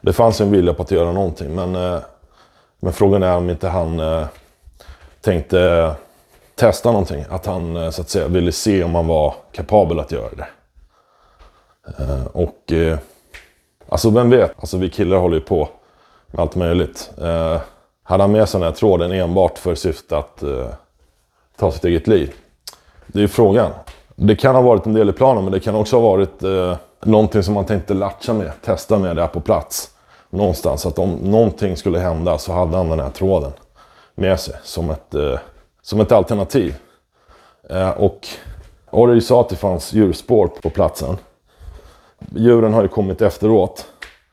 det 0.00 0.12
fanns 0.12 0.40
en 0.40 0.50
vilja 0.50 0.74
på 0.74 0.82
att 0.82 0.90
göra 0.90 1.12
någonting. 1.12 1.54
Men, 1.54 1.76
eh, 1.76 1.98
men 2.80 2.92
frågan 2.92 3.22
är 3.22 3.36
om 3.36 3.50
inte 3.50 3.68
han 3.68 4.00
eh, 4.00 4.26
tänkte 5.20 5.94
testa 6.54 6.90
någonting. 6.90 7.24
Att 7.30 7.46
han 7.46 7.76
eh, 7.76 7.90
så 7.90 8.02
att 8.02 8.08
säga 8.08 8.28
ville 8.28 8.52
se 8.52 8.84
om 8.84 8.94
han 8.94 9.06
var 9.06 9.34
kapabel 9.52 10.00
att 10.00 10.12
göra 10.12 10.30
det. 10.36 10.46
Eh, 11.98 12.26
och 12.32 12.72
eh, 12.72 12.98
alltså 13.88 14.10
vem 14.10 14.30
vet? 14.30 14.52
Alltså 14.56 14.76
vi 14.76 14.90
killar 14.90 15.16
håller 15.16 15.34
ju 15.34 15.40
på 15.40 15.68
med 16.26 16.40
allt 16.40 16.56
möjligt. 16.56 17.10
Eh, 17.22 17.60
hade 18.02 18.22
han 18.22 18.32
med 18.32 18.48
sig 18.48 18.60
den 18.60 18.68
här 18.68 18.74
tråden 18.76 19.12
enbart 19.12 19.58
för 19.58 19.74
syfte 19.74 20.16
att 20.18 20.42
eh, 20.42 20.66
ta 21.56 21.72
sitt 21.72 21.84
eget 21.84 22.06
liv? 22.06 22.32
Det 23.06 23.18
är 23.18 23.22
ju 23.22 23.28
frågan. 23.28 23.70
Det 24.16 24.36
kan 24.36 24.54
ha 24.54 24.62
varit 24.62 24.86
en 24.86 24.94
del 24.94 25.08
i 25.08 25.12
planen, 25.12 25.44
men 25.44 25.52
det 25.52 25.60
kan 25.60 25.74
också 25.74 25.96
ha 25.96 26.10
varit 26.10 26.42
eh, 26.42 26.76
någonting 27.04 27.42
som 27.42 27.54
man 27.54 27.64
tänkte 27.64 27.94
latcha 27.94 28.32
med, 28.32 28.52
testa 28.62 28.98
med 28.98 29.16
där 29.16 29.26
på 29.26 29.40
plats. 29.40 29.90
Någonstans, 30.30 30.86
att 30.86 30.98
om 30.98 31.10
någonting 31.10 31.76
skulle 31.76 31.98
hända 31.98 32.38
så 32.38 32.52
hade 32.52 32.76
han 32.76 32.88
den 32.88 33.00
här 33.00 33.10
tråden 33.10 33.52
med 34.14 34.40
sig 34.40 34.54
som 34.62 34.90
ett, 34.90 35.14
eh, 35.14 35.38
som 35.82 36.00
ett 36.00 36.12
alternativ. 36.12 36.74
Eh, 37.70 37.90
och 37.90 38.28
Orry 38.90 39.20
sa 39.20 39.40
att 39.40 39.48
det 39.48 39.56
fanns 39.56 39.92
djurspår 39.92 40.46
på 40.46 40.70
platsen. 40.70 41.16
Djuren 42.30 42.74
har 42.74 42.82
ju 42.82 42.88
kommit 42.88 43.22
efteråt. 43.22 43.86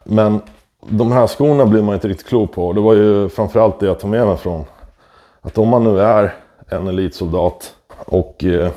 Men 0.04 0.42
de 0.90 1.12
här 1.12 1.28
skorna 1.28 1.66
blir 1.66 1.82
man 1.82 1.96
inte 1.96 2.08
riktigt 2.08 2.28
klok 2.28 2.52
på. 2.54 2.74
Det 2.74 2.82
var 2.82 2.94
ju 2.94 3.30
framförallt 3.30 3.80
det 3.80 3.86
jag 3.86 4.00
tog 4.00 4.10
med 4.10 4.28
mig 4.28 4.38
från. 4.38 4.66
Att 5.42 5.58
om 5.58 5.68
man 5.68 5.84
nu 5.84 6.02
är 6.02 6.36
en 6.68 6.88
elitsoldat 6.88 7.76
och 8.06 8.44
eh, 8.44 8.72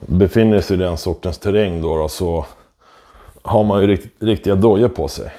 befinner 0.00 0.60
sig 0.60 0.76
i 0.76 0.80
den 0.80 0.96
sortens 0.96 1.38
terräng 1.38 1.82
då, 1.82 1.96
då 1.96 2.08
så 2.08 2.46
har 3.42 3.64
man 3.64 3.80
ju 3.80 3.86
rikt, 3.86 4.22
riktiga 4.22 4.54
dojor 4.54 4.88
på 4.88 5.08
sig. 5.08 5.32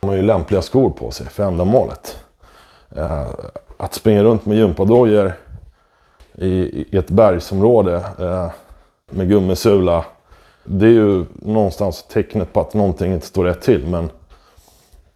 Man 0.00 0.08
har 0.08 0.16
ju 0.16 0.22
lämpliga 0.22 0.62
skor 0.62 0.90
på 0.90 1.10
sig 1.10 1.26
för 1.26 1.42
ändamålet. 1.42 2.18
Eh, 2.96 3.28
att 3.76 3.94
springa 3.94 4.22
runt 4.22 4.46
med 4.46 4.56
gympadojor 4.56 5.32
i, 6.34 6.48
i 6.48 6.96
ett 6.96 7.10
bergsområde 7.10 7.96
eh, 8.18 8.50
med 9.10 9.28
gummisula. 9.28 10.04
Det 10.64 10.86
är 10.86 10.90
ju 10.90 11.24
någonstans 11.34 12.02
tecknet 12.08 12.52
på 12.52 12.60
att 12.60 12.74
någonting 12.74 13.12
inte 13.12 13.26
står 13.26 13.44
rätt 13.44 13.62
till. 13.62 13.86
Men, 13.86 14.10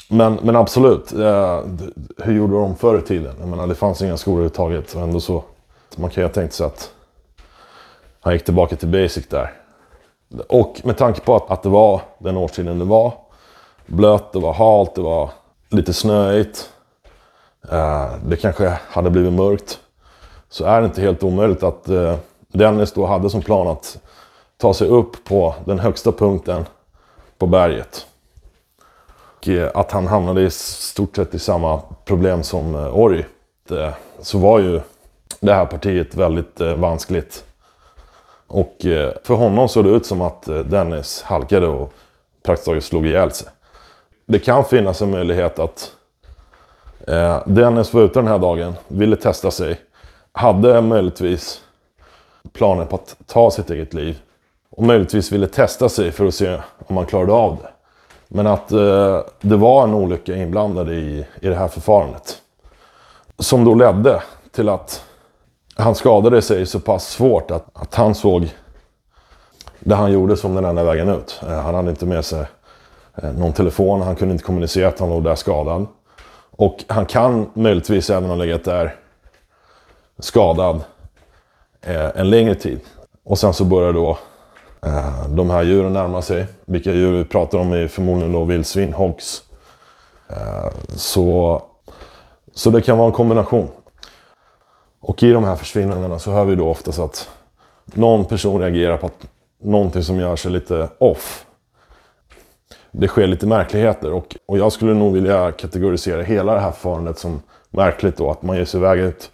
men, 0.09 0.39
men 0.43 0.57
absolut, 0.57 1.13
eh, 1.13 1.61
hur 2.19 2.33
gjorde 2.33 2.55
de 2.55 2.77
förr 2.77 2.99
i 2.99 3.03
tiden? 3.03 3.35
Jag 3.41 3.49
menar, 3.49 3.67
det 3.67 3.75
fanns 3.75 4.03
inga 4.03 4.17
skolor 4.17 4.39
överhuvudtaget 4.39 4.95
och 4.95 5.03
ändå 5.03 5.21
så 5.21 5.45
Man 5.97 6.11
kan 6.11 6.23
ju 6.23 6.29
ha 6.29 6.35
tänkt 6.35 6.55
sig 6.55 6.67
att 6.67 6.91
han 8.21 8.33
gick 8.33 8.45
tillbaka 8.45 8.77
till 8.77 8.89
basic 8.89 9.29
där. 9.29 9.53
Och 10.49 10.81
med 10.85 10.97
tanke 10.97 11.21
på 11.21 11.37
att, 11.37 11.51
att 11.51 11.63
det 11.63 11.69
var 11.69 12.01
den 12.19 12.37
årstiden 12.37 12.79
det 12.79 12.85
var. 12.85 13.13
Blött, 13.87 14.33
det 14.33 14.39
var 14.39 14.53
halt, 14.53 14.95
det 14.95 15.01
var 15.01 15.31
lite 15.69 15.93
snöigt. 15.93 16.71
Eh, 17.71 18.13
det 18.27 18.37
kanske 18.37 18.79
hade 18.89 19.11
blivit 19.11 19.33
mörkt. 19.33 19.79
Så 20.49 20.65
är 20.65 20.81
det 20.81 20.87
inte 20.87 21.01
helt 21.01 21.23
omöjligt 21.23 21.63
att 21.63 21.89
eh, 21.89 22.17
Dennis 22.49 22.93
då 22.93 23.07
hade 23.07 23.31
som 23.31 23.43
plan 23.43 23.69
att 23.69 23.99
ta 24.59 24.75
sig 24.75 24.89
upp 24.89 25.25
på 25.25 25.55
den 25.65 25.79
högsta 25.79 26.13
punkten 26.13 26.65
på 27.39 27.47
berget. 27.47 28.07
Och 29.37 29.49
eh, 29.49 29.71
att 29.75 29.93
han 29.93 30.07
hamnade 30.07 30.43
i 30.43 30.51
stort 30.51 31.17
sett 31.17 31.35
i 31.35 31.39
samma 31.39 31.81
problem 32.05 32.43
som 32.43 32.75
eh, 32.75 32.99
Org. 32.99 33.25
Så 34.21 34.39
var 34.39 34.59
ju 34.59 34.81
det 35.41 35.53
här 35.53 35.67
partiet 35.67 36.15
väldigt 36.15 36.61
eh, 36.61 36.75
vanskligt. 36.75 37.45
Och 38.47 38.77
för 39.25 39.35
honom 39.35 39.69
såg 39.69 39.85
det 39.85 39.91
ut 39.91 40.07
som 40.07 40.23
att 40.23 40.43
Dennis 40.43 41.23
halkade 41.23 41.67
och 41.67 41.93
praktiskt 42.43 42.67
taget 42.67 42.85
slog 42.85 43.07
ihjäl 43.07 43.31
sig. 43.31 43.49
Det 44.27 44.39
kan 44.39 44.65
finnas 44.65 45.03
en 45.03 45.11
möjlighet 45.11 45.59
att 45.59 45.93
Dennis 47.47 47.95
var 47.95 48.03
ute 48.03 48.19
den 48.19 48.27
här 48.27 48.39
dagen, 48.39 48.75
ville 48.89 49.17
testa 49.17 49.51
sig. 49.51 49.81
Hade 50.33 50.81
möjligtvis 50.81 51.61
planer 52.53 52.85
på 52.85 52.97
att 52.97 53.17
ta 53.27 53.51
sitt 53.51 53.71
eget 53.71 53.95
liv. 53.95 54.19
Och 54.71 54.83
möjligtvis 54.83 55.33
ville 55.33 55.47
testa 55.47 55.89
sig 55.89 56.13
för 56.13 56.27
att 56.27 56.35
se 56.35 56.55
om 56.87 56.95
man 56.95 57.07
klarade 57.07 57.33
av 57.33 57.57
det. 57.63 57.69
Men 58.29 58.47
att 58.47 58.73
eh, 58.73 59.21
det 59.41 59.57
var 59.57 59.85
en 59.85 59.95
olycka 59.95 60.37
inblandad 60.37 60.91
i, 60.91 61.27
i 61.41 61.49
det 61.49 61.57
här 61.57 61.69
förfarandet. 61.69 62.43
Som 63.39 63.65
då 63.65 63.75
ledde 63.75 64.23
till 64.53 64.69
att 64.69 65.05
han 65.77 65.95
skadade 65.95 66.43
sig 66.43 66.67
så 66.67 66.81
pass 66.81 67.09
svårt 67.09 67.51
att, 67.51 67.67
att 67.73 67.95
han 67.95 68.15
såg 68.15 68.49
det 69.81 69.95
han 69.95 70.13
gjorde 70.13 70.37
som 70.37 70.55
den 70.55 70.65
enda 70.65 70.85
vägen 70.85 71.09
ut. 71.09 71.41
Eh, 71.43 71.61
han 71.61 71.75
hade 71.75 71.91
inte 71.91 72.07
med 72.07 72.25
sig 72.25 72.45
eh, 73.15 73.33
någon 73.33 73.53
telefon, 73.53 74.03
han 74.03 74.17
kunde 74.17 74.33
inte 74.33 74.45
kommunicera 74.45 74.89
att 74.89 75.01
han 75.01 75.09
låg 75.09 75.25
där 75.25 75.35
skadad. 75.35 75.87
Och 76.51 76.85
han 76.89 77.07
kan 77.07 77.51
möjligtvis 77.55 78.11
även 78.11 78.29
ha 78.29 78.37
legat 78.37 78.65
där 78.65 78.95
skadad 80.19 80.81
eh, 81.83 82.21
en 82.21 82.31
längre 82.31 82.55
tid. 82.55 82.81
Och 83.25 83.39
sen 83.39 83.55
så 83.55 83.65
börjar 83.65 83.93
då 83.93 84.19
Eh, 84.87 85.29
de 85.29 85.51
här 85.51 85.63
djuren 85.63 85.93
närmar 85.93 86.21
sig. 86.21 86.47
Vilka 86.65 86.93
djur 86.93 87.13
vi 87.19 87.25
pratar 87.25 87.59
om 87.59 87.73
är 87.73 87.89
förmodligen 87.89 88.33
då 88.33 88.45
vildsvin, 88.45 88.93
hogs. 88.93 89.43
Eh, 90.29 90.73
så, 90.89 91.63
så 92.55 92.71
det 92.71 92.83
kan 92.83 92.99
vara 92.99 93.07
en 93.07 93.13
kombination. 93.13 93.69
Och 95.01 95.23
i 95.23 95.33
de 95.33 95.45
här 95.45 95.57
försvinnandena 95.57 96.19
så 96.19 96.31
hör 96.31 96.45
vi 96.45 96.55
då 96.55 96.69
oftast 96.69 96.99
att 96.99 97.29
någon 97.85 98.25
person 98.25 98.61
reagerar 98.61 98.97
på 98.97 99.07
att 99.07 99.27
någonting 99.63 100.03
som 100.03 100.19
gör 100.19 100.37
sig 100.37 100.51
lite 100.51 100.89
off. 100.99 101.47
Det 102.91 103.09
sker 103.09 103.27
lite 103.27 103.47
märkligheter 103.47 104.13
och, 104.13 104.37
och 104.47 104.59
jag 104.59 104.73
skulle 104.73 104.95
nog 104.95 105.13
vilja 105.13 105.53
kategorisera 105.53 106.23
hela 106.23 106.55
det 106.55 106.61
här 106.61 106.71
förfarandet 106.71 107.19
som 107.19 107.43
märkligt 107.71 108.17
då. 108.17 108.31
Att 108.31 108.43
man 108.43 108.57
ger 108.57 108.65
sig 108.65 108.81
iväg 108.81 109.01
ut 109.01 109.31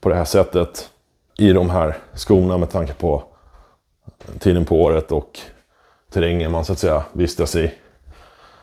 på 0.00 0.08
det 0.08 0.14
här 0.14 0.24
sättet 0.24 0.90
i 1.38 1.52
de 1.52 1.70
här 1.70 1.96
skorna 2.14 2.58
med 2.58 2.70
tanke 2.70 2.94
på 2.94 3.22
tiden 4.38 4.64
på 4.64 4.82
året 4.82 5.12
och 5.12 5.40
terrängen 6.12 6.52
man 6.52 6.64
så 6.64 6.72
att 6.72 6.78
säga 6.78 7.04
vistas 7.12 7.56
i. 7.56 7.74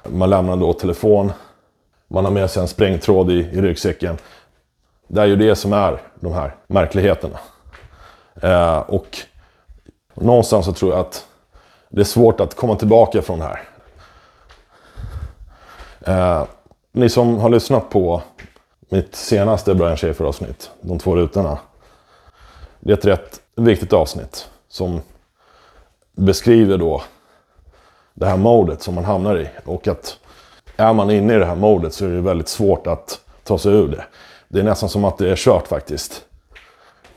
Man 0.10 0.30
lämnar 0.30 0.58
då 0.58 0.74
telefon. 0.74 1.32
Man 2.08 2.26
har 2.26 2.32
med 2.32 2.52
sig 2.52 2.62
en 2.62 2.68
sprängtråd 2.68 3.32
i, 3.32 3.40
i 3.40 3.62
ryggsäcken. 3.62 4.18
Det 5.08 5.22
är 5.22 5.26
ju 5.26 5.36
det 5.36 5.56
som 5.56 5.74
är 5.74 6.02
de 6.20 6.34
här 6.34 6.56
märkligheterna. 6.68 7.40
Eh, 8.42 8.78
och 8.78 9.18
någonstans 10.14 10.66
så 10.66 10.74
tror 10.74 10.92
jag 10.92 11.00
att 11.00 11.26
det 11.90 12.02
är 12.02 12.06
svårt 12.06 12.40
att 12.40 12.56
komma 12.56 12.76
tillbaka 12.76 13.22
från 13.22 13.40
det 13.40 13.46
här. 13.46 13.62
Eh, 16.06 16.46
ni 16.92 17.10
som 17.10 17.38
har 17.38 17.50
lyssnat 17.50 17.90
på 17.90 18.22
mitt 18.90 19.16
senaste 19.16 19.76
Brian 19.76 19.98
Schaefer-avsnitt, 19.98 20.70
de 20.82 21.00
två 21.00 21.16
rutorna. 21.16 21.58
Det 22.80 22.92
är 22.92 22.98
ett 22.98 23.06
rätt 23.06 23.42
viktigt 23.56 23.94
avsnitt 23.94 24.50
som 24.70 25.02
beskriver 26.16 26.78
då 26.78 27.02
det 28.14 28.26
här 28.26 28.38
modet 28.38 28.82
som 28.82 28.96
man 28.96 29.06
hamnar 29.06 29.38
i. 29.38 29.48
Och 29.66 29.88
att 29.88 30.18
är 30.76 30.94
man 30.94 31.12
inne 31.12 31.36
i 31.36 31.40
det 31.40 31.46
här 31.46 31.56
modet 31.56 31.94
så 31.94 32.06
är 32.06 32.10
det 32.10 32.22
väldigt 32.22 32.50
svårt 32.50 32.88
att 32.88 33.20
ta 33.44 33.58
sig 33.58 33.74
ur 33.74 33.88
det. 33.88 34.04
Det 34.48 34.60
är 34.60 34.64
nästan 34.64 34.90
som 34.90 35.06
att 35.06 35.18
det 35.18 35.30
är 35.30 35.36
kört 35.36 35.68
faktiskt. 35.68 36.26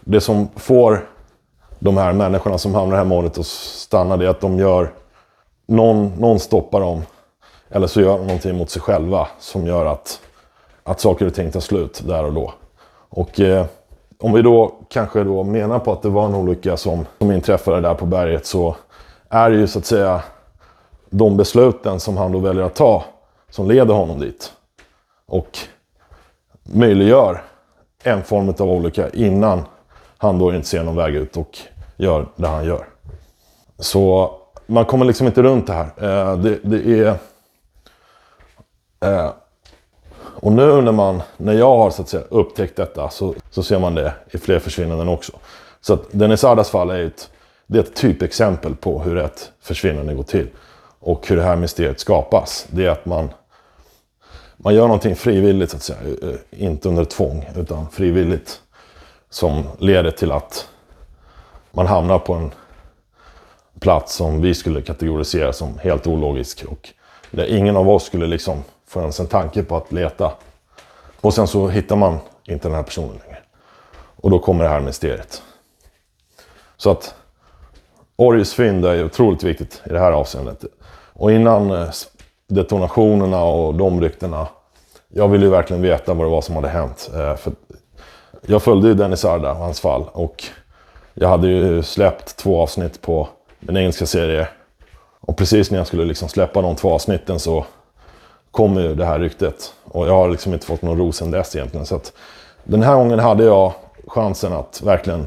Det 0.00 0.20
som 0.20 0.48
får 0.56 1.08
de 1.78 1.96
här 1.96 2.12
människorna 2.12 2.58
som 2.58 2.74
hamnar 2.74 2.88
i 2.88 2.96
det 2.96 2.96
här 2.96 3.04
modet 3.04 3.38
att 3.38 3.46
stanna 3.46 4.16
det 4.16 4.24
är 4.24 4.30
att 4.30 4.40
de 4.40 4.58
gör... 4.58 4.92
Någon, 5.66 6.12
någon 6.18 6.40
stoppar 6.40 6.80
dem. 6.80 7.02
Eller 7.70 7.86
så 7.86 8.00
gör 8.00 8.18
de 8.18 8.26
någonting 8.26 8.56
mot 8.56 8.70
sig 8.70 8.82
själva 8.82 9.28
som 9.38 9.66
gör 9.66 9.86
att, 9.86 10.20
att 10.82 11.00
saker 11.00 11.26
och 11.26 11.34
ting 11.34 11.50
tar 11.50 11.60
slut 11.60 12.02
där 12.06 12.24
och 12.24 12.32
då. 12.32 12.52
Och 13.08 13.40
eh, 13.40 13.66
om 14.18 14.32
vi 14.32 14.42
då 14.42 14.74
kanske 14.88 15.24
då 15.24 15.44
menar 15.44 15.78
på 15.78 15.92
att 15.92 16.02
det 16.02 16.08
var 16.08 16.26
en 16.26 16.34
olycka 16.34 16.76
som, 16.76 17.06
som 17.18 17.32
inträffade 17.32 17.80
där 17.80 17.94
på 17.94 18.06
berget 18.06 18.46
så 18.46 18.76
är 19.34 19.50
ju 19.50 19.66
så 19.66 19.78
att 19.78 19.86
säga 19.86 20.22
de 21.10 21.36
besluten 21.36 22.00
som 22.00 22.16
han 22.16 22.32
då 22.32 22.38
väljer 22.38 22.64
att 22.64 22.74
ta 22.74 23.04
som 23.50 23.68
leder 23.68 23.94
honom 23.94 24.20
dit. 24.20 24.52
Och 25.26 25.58
möjliggör 26.62 27.42
en 28.02 28.22
form 28.22 28.48
av 28.48 28.70
olycka 28.70 29.10
innan 29.10 29.62
han 30.18 30.38
då 30.38 30.54
inte 30.54 30.68
ser 30.68 30.82
någon 30.82 30.96
väg 30.96 31.14
ut 31.14 31.36
och 31.36 31.58
gör 31.96 32.26
det 32.36 32.48
han 32.48 32.64
gör. 32.64 32.86
Så 33.78 34.34
man 34.66 34.84
kommer 34.84 35.04
liksom 35.04 35.26
inte 35.26 35.42
runt 35.42 35.66
det 35.66 35.72
här. 35.72 35.86
Eh, 35.96 36.36
det, 36.38 36.58
det 36.62 37.00
är... 37.00 37.16
Eh, 39.00 39.30
och 40.16 40.52
nu 40.52 40.82
när, 40.82 40.92
man, 40.92 41.22
när 41.36 41.52
jag 41.52 41.76
har 41.76 41.90
så 41.90 42.02
att 42.02 42.08
säga, 42.08 42.24
upptäckt 42.28 42.76
detta 42.76 43.10
så, 43.10 43.34
så 43.50 43.62
ser 43.62 43.78
man 43.78 43.94
det 43.94 44.14
i 44.30 44.38
fler 44.38 44.58
försvinnanden 44.58 45.08
också. 45.08 45.32
Så 45.80 45.94
att 45.94 46.02
Dennis 46.10 46.44
Ardas 46.44 46.70
fall 46.70 46.90
är 46.90 47.06
ett, 47.06 47.30
det 47.66 47.78
är 47.78 47.82
ett 47.82 47.96
typexempel 47.96 48.74
på 48.76 49.02
hur 49.02 49.18
ett 49.18 49.52
försvinnande 49.60 50.14
går 50.14 50.22
till. 50.22 50.48
Och 50.98 51.28
hur 51.28 51.36
det 51.36 51.42
här 51.42 51.56
mysteriet 51.56 52.00
skapas. 52.00 52.66
Det 52.70 52.86
är 52.86 52.90
att 52.90 53.06
man, 53.06 53.30
man 54.56 54.74
gör 54.74 54.82
någonting 54.82 55.16
frivilligt 55.16 55.70
så 55.70 55.76
att 55.76 55.82
säga. 55.82 55.98
Eh, 56.22 56.36
inte 56.50 56.88
under 56.88 57.04
tvång 57.04 57.50
utan 57.56 57.90
frivilligt. 57.90 58.60
Som 59.30 59.64
leder 59.78 60.10
till 60.10 60.32
att 60.32 60.68
man 61.70 61.86
hamnar 61.86 62.18
på 62.18 62.34
en 62.34 62.50
plats 63.80 64.14
som 64.14 64.40
vi 64.40 64.54
skulle 64.54 64.82
kategorisera 64.82 65.52
som 65.52 65.78
helt 65.78 66.06
ologisk. 66.06 66.64
Och 66.64 66.88
där 67.30 67.46
ingen 67.46 67.76
av 67.76 67.88
oss 67.88 68.04
skulle 68.04 68.26
liksom 68.26 68.64
få 68.86 69.00
ens 69.00 69.20
en 69.20 69.26
tanke 69.26 69.62
på 69.62 69.76
att 69.76 69.92
leta. 69.92 70.32
Och 71.20 71.34
sen 71.34 71.46
så 71.46 71.68
hittar 71.68 71.96
man 71.96 72.18
inte 72.44 72.68
den 72.68 72.74
här 72.74 72.82
personen 72.82 73.18
längre. 73.26 73.38
Och 74.16 74.30
då 74.30 74.38
kommer 74.38 74.64
det 74.64 74.70
här 74.70 74.80
mysteriet. 74.80 75.42
Så 76.76 76.90
att 76.90 77.14
Orjes 78.16 78.54
fynd 78.54 78.84
är 78.84 79.04
otroligt 79.04 79.42
viktigt 79.42 79.82
i 79.86 79.88
det 79.88 79.98
här 79.98 80.12
avseendet. 80.12 80.64
Och 81.12 81.32
innan 81.32 81.70
eh, 81.70 81.88
detonationerna 82.48 83.44
och 83.44 83.74
de 83.74 84.00
ryktena. 84.00 84.46
Jag 85.08 85.28
ville 85.28 85.44
ju 85.44 85.50
verkligen 85.50 85.82
veta 85.82 86.14
vad 86.14 86.26
det 86.26 86.30
var 86.30 86.40
som 86.40 86.54
hade 86.54 86.68
hänt. 86.68 87.10
Eh, 87.14 87.36
för 87.36 87.52
jag 88.46 88.62
följde 88.62 88.88
ju 88.88 88.94
Dennis 88.94 89.24
Arda 89.24 89.50
och 89.50 89.56
hans 89.56 89.80
fall. 89.80 90.04
Och 90.12 90.44
jag 91.14 91.28
hade 91.28 91.48
ju 91.48 91.82
släppt 91.82 92.36
två 92.36 92.62
avsnitt 92.62 93.00
på 93.02 93.28
min 93.60 93.76
engelska 93.76 94.06
serie. 94.06 94.48
Och 95.20 95.36
precis 95.36 95.70
när 95.70 95.78
jag 95.78 95.86
skulle 95.86 96.04
liksom 96.04 96.28
släppa 96.28 96.62
de 96.62 96.76
två 96.76 96.92
avsnitten 96.92 97.38
så 97.38 97.64
kom 98.50 98.76
ju 98.76 98.94
det 98.94 99.04
här 99.04 99.18
ryktet. 99.18 99.74
Och 99.84 100.06
jag 100.06 100.12
har 100.12 100.28
liksom 100.28 100.52
inte 100.54 100.66
fått 100.66 100.82
någon 100.82 100.98
ro 100.98 101.12
sen 101.12 101.30
dess 101.30 101.56
egentligen. 101.56 101.86
Så 101.86 101.96
att 101.96 102.12
den 102.64 102.82
här 102.82 102.94
gången 102.94 103.18
hade 103.18 103.44
jag 103.44 103.72
chansen 104.06 104.52
att 104.52 104.82
verkligen 104.84 105.26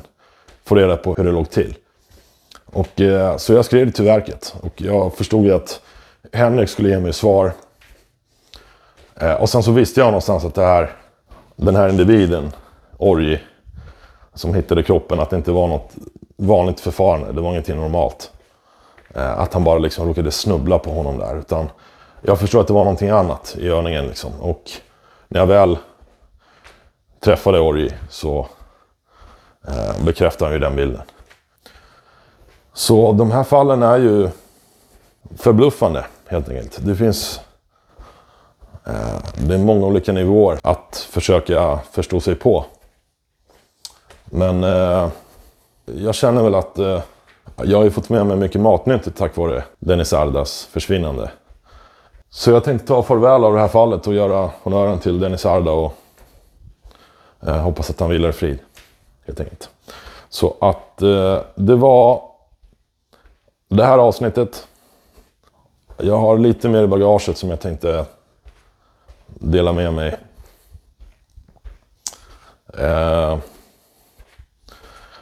få 0.66 0.76
reda 0.76 0.98
på 0.98 1.14
hur 1.14 1.24
det 1.24 1.32
låg 1.32 1.50
till. 1.50 1.76
Och, 2.74 3.02
eh, 3.02 3.38
så 3.38 3.54
jag 3.54 3.66
skrev 3.66 3.86
det 3.86 3.92
till 3.92 4.06
verket. 4.06 4.56
Och 4.62 4.82
jag 4.82 5.14
förstod 5.14 5.46
ju 5.46 5.54
att 5.54 5.82
Henrik 6.34 6.70
skulle 6.70 6.90
ge 6.90 7.00
mig 7.00 7.14
svar. 7.14 7.54
Eh, 9.16 9.34
och 9.34 9.50
sen 9.50 9.64
så 9.64 9.72
visste 9.72 10.00
jag 10.00 10.08
någonstans 10.08 10.46
att 10.46 10.56
det 10.56 10.66
här, 10.66 10.92
den 11.56 11.76
här 11.76 11.90
individen, 11.90 12.52
Orgi, 12.98 13.40
som 14.34 14.54
hittade 14.54 14.84
kroppen, 14.84 15.20
att 15.20 15.30
det 15.30 15.36
inte 15.36 15.52
var 15.52 15.68
något 15.68 15.92
vanligt 16.38 16.80
förfarande. 16.80 17.32
Det 17.32 17.42
var 17.42 17.50
ingenting 17.50 17.76
normalt. 17.76 18.32
Eh, 19.16 19.40
att 19.40 19.54
han 19.54 19.64
bara 19.64 19.80
liksom 19.80 20.08
råkade 20.08 20.32
snubbla 20.32 20.80
på 20.80 20.90
honom 20.90 21.18
där. 21.18 21.40
Utan 21.40 21.70
jag 22.22 22.40
förstod 22.40 22.62
att 22.62 22.68
det 22.68 22.74
var 22.74 22.84
någonting 22.84 23.10
annat 23.10 23.56
i 23.60 23.66
görningen. 23.66 24.08
Liksom. 24.08 24.32
Och 24.42 24.64
när 25.28 25.40
jag 25.40 25.48
väl 25.48 25.78
träffade 27.20 27.60
Orgi 27.60 27.94
så 28.10 28.48
eh, 29.68 30.06
bekräftade 30.06 30.46
han 30.46 30.54
ju 30.54 30.60
den 30.60 30.76
bilden. 30.76 31.02
Så 32.78 33.12
de 33.12 33.32
här 33.32 33.44
fallen 33.44 33.84
är 33.84 33.98
ju 33.98 34.30
förbluffande 35.36 36.06
helt 36.28 36.50
enkelt. 36.50 36.86
Det 36.86 36.96
finns 36.96 37.42
eh, 38.86 39.20
det 39.48 39.54
är 39.54 39.58
många 39.58 39.86
olika 39.86 40.12
nivåer 40.12 40.60
att 40.64 41.08
försöka 41.12 41.80
förstå 41.92 42.20
sig 42.20 42.36
på. 42.36 42.66
Men 44.26 44.64
eh, 44.64 45.10
jag 45.86 46.16
känner 46.16 46.44
väl 46.44 46.56
att 46.56 46.78
eh, 46.80 47.02
jag 47.64 47.78
har 47.78 47.84
ju 47.84 47.92
fått 47.92 48.10
med 48.10 48.26
mig 48.26 48.38
mycket 48.38 48.62
matnyttigt 48.62 49.18
tack 49.18 49.38
vare 49.38 49.64
Dennis 49.80 50.14
Ardas 50.14 50.66
försvinnande. 50.66 51.32
Så 52.30 52.52
jag 52.52 52.64
tänkte 52.64 52.88
ta 52.88 53.04
farväl 53.04 53.44
av 53.44 53.54
det 53.54 53.60
här 53.60 53.68
fallet 53.68 54.08
och 54.08 54.14
göra 54.14 54.50
honören 54.64 55.00
till 55.00 55.20
Dennis 55.20 55.46
Arda 55.46 55.72
och 55.72 55.94
eh, 57.48 57.58
hoppas 57.58 57.90
att 57.90 58.00
han 58.00 58.10
vilar 58.10 58.30
i 58.30 58.34
frid. 58.34 58.60
Helt 59.26 59.40
enkelt. 59.40 59.70
Så 60.30 60.56
att 60.60 61.02
eh, 61.02 61.40
det 61.56 61.76
var 61.76 62.37
det 63.68 63.84
här 63.84 63.98
avsnittet. 63.98 64.68
Jag 65.98 66.18
har 66.18 66.38
lite 66.38 66.70
mer 66.70 66.84
i 66.84 66.88
bagaget 66.88 67.38
som 67.38 67.50
jag 67.50 67.60
tänkte 67.60 68.06
dela 69.28 69.74
med 69.74 69.94
mig. 69.94 70.16
Eh, 72.78 73.38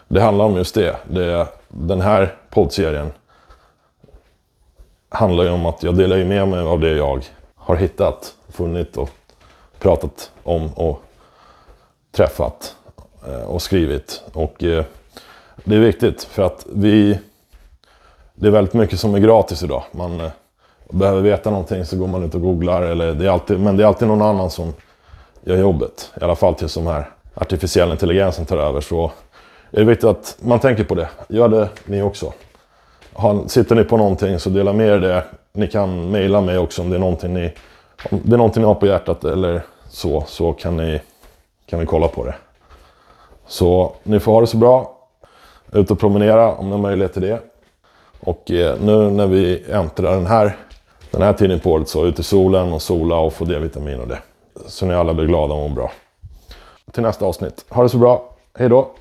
det 0.07 0.21
handlar 0.21 0.45
om 0.45 0.55
just 0.55 0.75
det. 0.75 0.95
det 1.07 1.47
den 1.67 2.01
här 2.01 2.35
poddserien 2.49 3.11
handlar 5.09 5.43
ju 5.43 5.49
om 5.49 5.65
att 5.65 5.83
jag 5.83 5.97
delar 5.97 6.23
med 6.23 6.47
mig 6.47 6.59
av 6.59 6.79
det 6.79 6.91
jag 6.91 7.25
har 7.55 7.75
hittat, 7.75 8.35
funnit 8.49 8.97
och 8.97 9.09
pratat 9.79 10.31
om 10.43 10.73
och 10.73 11.01
träffat 12.11 12.75
eh, 13.27 13.43
och 13.43 13.61
skrivit. 13.61 14.23
Och 14.33 14.63
eh, 14.63 14.85
det 15.63 15.75
är 15.75 15.79
viktigt 15.79 16.23
för 16.23 16.43
att 16.43 16.65
vi... 16.73 17.19
Det 18.35 18.47
är 18.47 18.51
väldigt 18.51 18.73
mycket 18.73 18.99
som 18.99 19.15
är 19.15 19.19
gratis 19.19 19.63
idag. 19.63 19.83
Man 19.91 20.21
eh, 20.21 20.31
behöver 20.89 21.21
veta 21.21 21.49
någonting 21.49 21.85
så 21.85 21.97
går 21.97 22.07
man 22.07 22.23
ut 22.23 22.35
och 22.35 22.41
googlar. 22.41 22.81
Eller 22.81 23.13
det 23.13 23.25
är 23.25 23.29
alltid, 23.29 23.59
men 23.59 23.77
det 23.77 23.83
är 23.83 23.87
alltid 23.87 24.07
någon 24.07 24.21
annan 24.21 24.49
som 24.49 24.73
gör 25.43 25.57
jobbet. 25.57 26.11
I 26.21 26.23
alla 26.23 26.35
fall 26.35 26.55
tills 26.55 26.73
de 26.73 26.87
här 26.87 27.09
artificiella 27.33 27.91
intelligensen 27.91 28.45
tar 28.45 28.57
över. 28.57 28.81
Så 28.81 29.11
är 29.71 29.79
det 29.79 29.85
viktigt 29.85 30.09
att 30.09 30.37
man 30.41 30.59
tänker 30.59 30.83
på 30.83 30.95
det. 30.95 31.09
Gör 31.29 31.47
det 31.47 31.69
ni 31.85 32.01
också. 32.01 32.33
sitter 33.47 33.75
ni 33.75 33.83
på 33.83 33.97
någonting 33.97 34.39
så 34.39 34.49
dela 34.49 34.73
med 34.73 34.87
er 34.87 34.99
det. 34.99 35.23
Ni 35.53 35.67
kan 35.67 36.11
mejla 36.11 36.41
mig 36.41 36.57
också 36.57 36.81
om 36.81 36.89
det 36.89 36.95
är 36.95 36.99
någonting 36.99 37.33
ni, 37.33 37.53
om 38.11 38.21
det 38.23 38.35
är 38.35 38.37
någonting 38.37 38.61
ni 38.61 38.67
har 38.67 38.75
på 38.75 38.87
hjärtat 38.87 39.23
eller 39.23 39.61
så. 39.89 40.23
Så 40.27 40.53
kan, 40.53 40.77
ni, 40.77 41.01
kan 41.65 41.79
vi 41.79 41.85
kolla 41.85 42.07
på 42.07 42.25
det. 42.25 42.35
Så 43.47 43.95
ni 44.03 44.19
får 44.19 44.31
ha 44.31 44.41
det 44.41 44.47
så 44.47 44.57
bra. 44.57 44.97
Ut 45.71 45.91
och 45.91 45.99
promenera 45.99 46.55
om 46.55 46.65
ni 46.65 46.71
har 46.71 46.79
möjlighet 46.79 47.13
till 47.13 47.21
det. 47.21 47.39
Och 48.25 48.51
eh, 48.51 48.79
nu 48.81 49.09
när 49.09 49.27
vi 49.27 49.63
äntrar 49.71 50.11
den 50.11 50.25
här, 50.25 50.57
den 51.11 51.21
här 51.21 51.33
tiden 51.33 51.59
på 51.59 51.71
året 51.71 51.89
så 51.89 52.05
ut 52.05 52.19
i 52.19 52.23
solen 52.23 52.73
och 52.73 52.81
sola 52.81 53.15
och 53.15 53.33
få 53.33 53.45
D-vitamin 53.45 53.99
och 53.99 54.07
det. 54.07 54.19
Så 54.67 54.85
ni 54.85 54.93
alla 54.93 55.13
blir 55.13 55.25
glada 55.25 55.53
och 55.53 55.69
mår 55.69 55.75
bra. 55.75 55.91
Till 56.91 57.03
nästa 57.03 57.25
avsnitt. 57.25 57.65
Ha 57.69 57.83
det 57.83 57.89
så 57.89 57.97
bra. 57.97 58.35
Hej 58.57 58.69
då! 58.69 58.91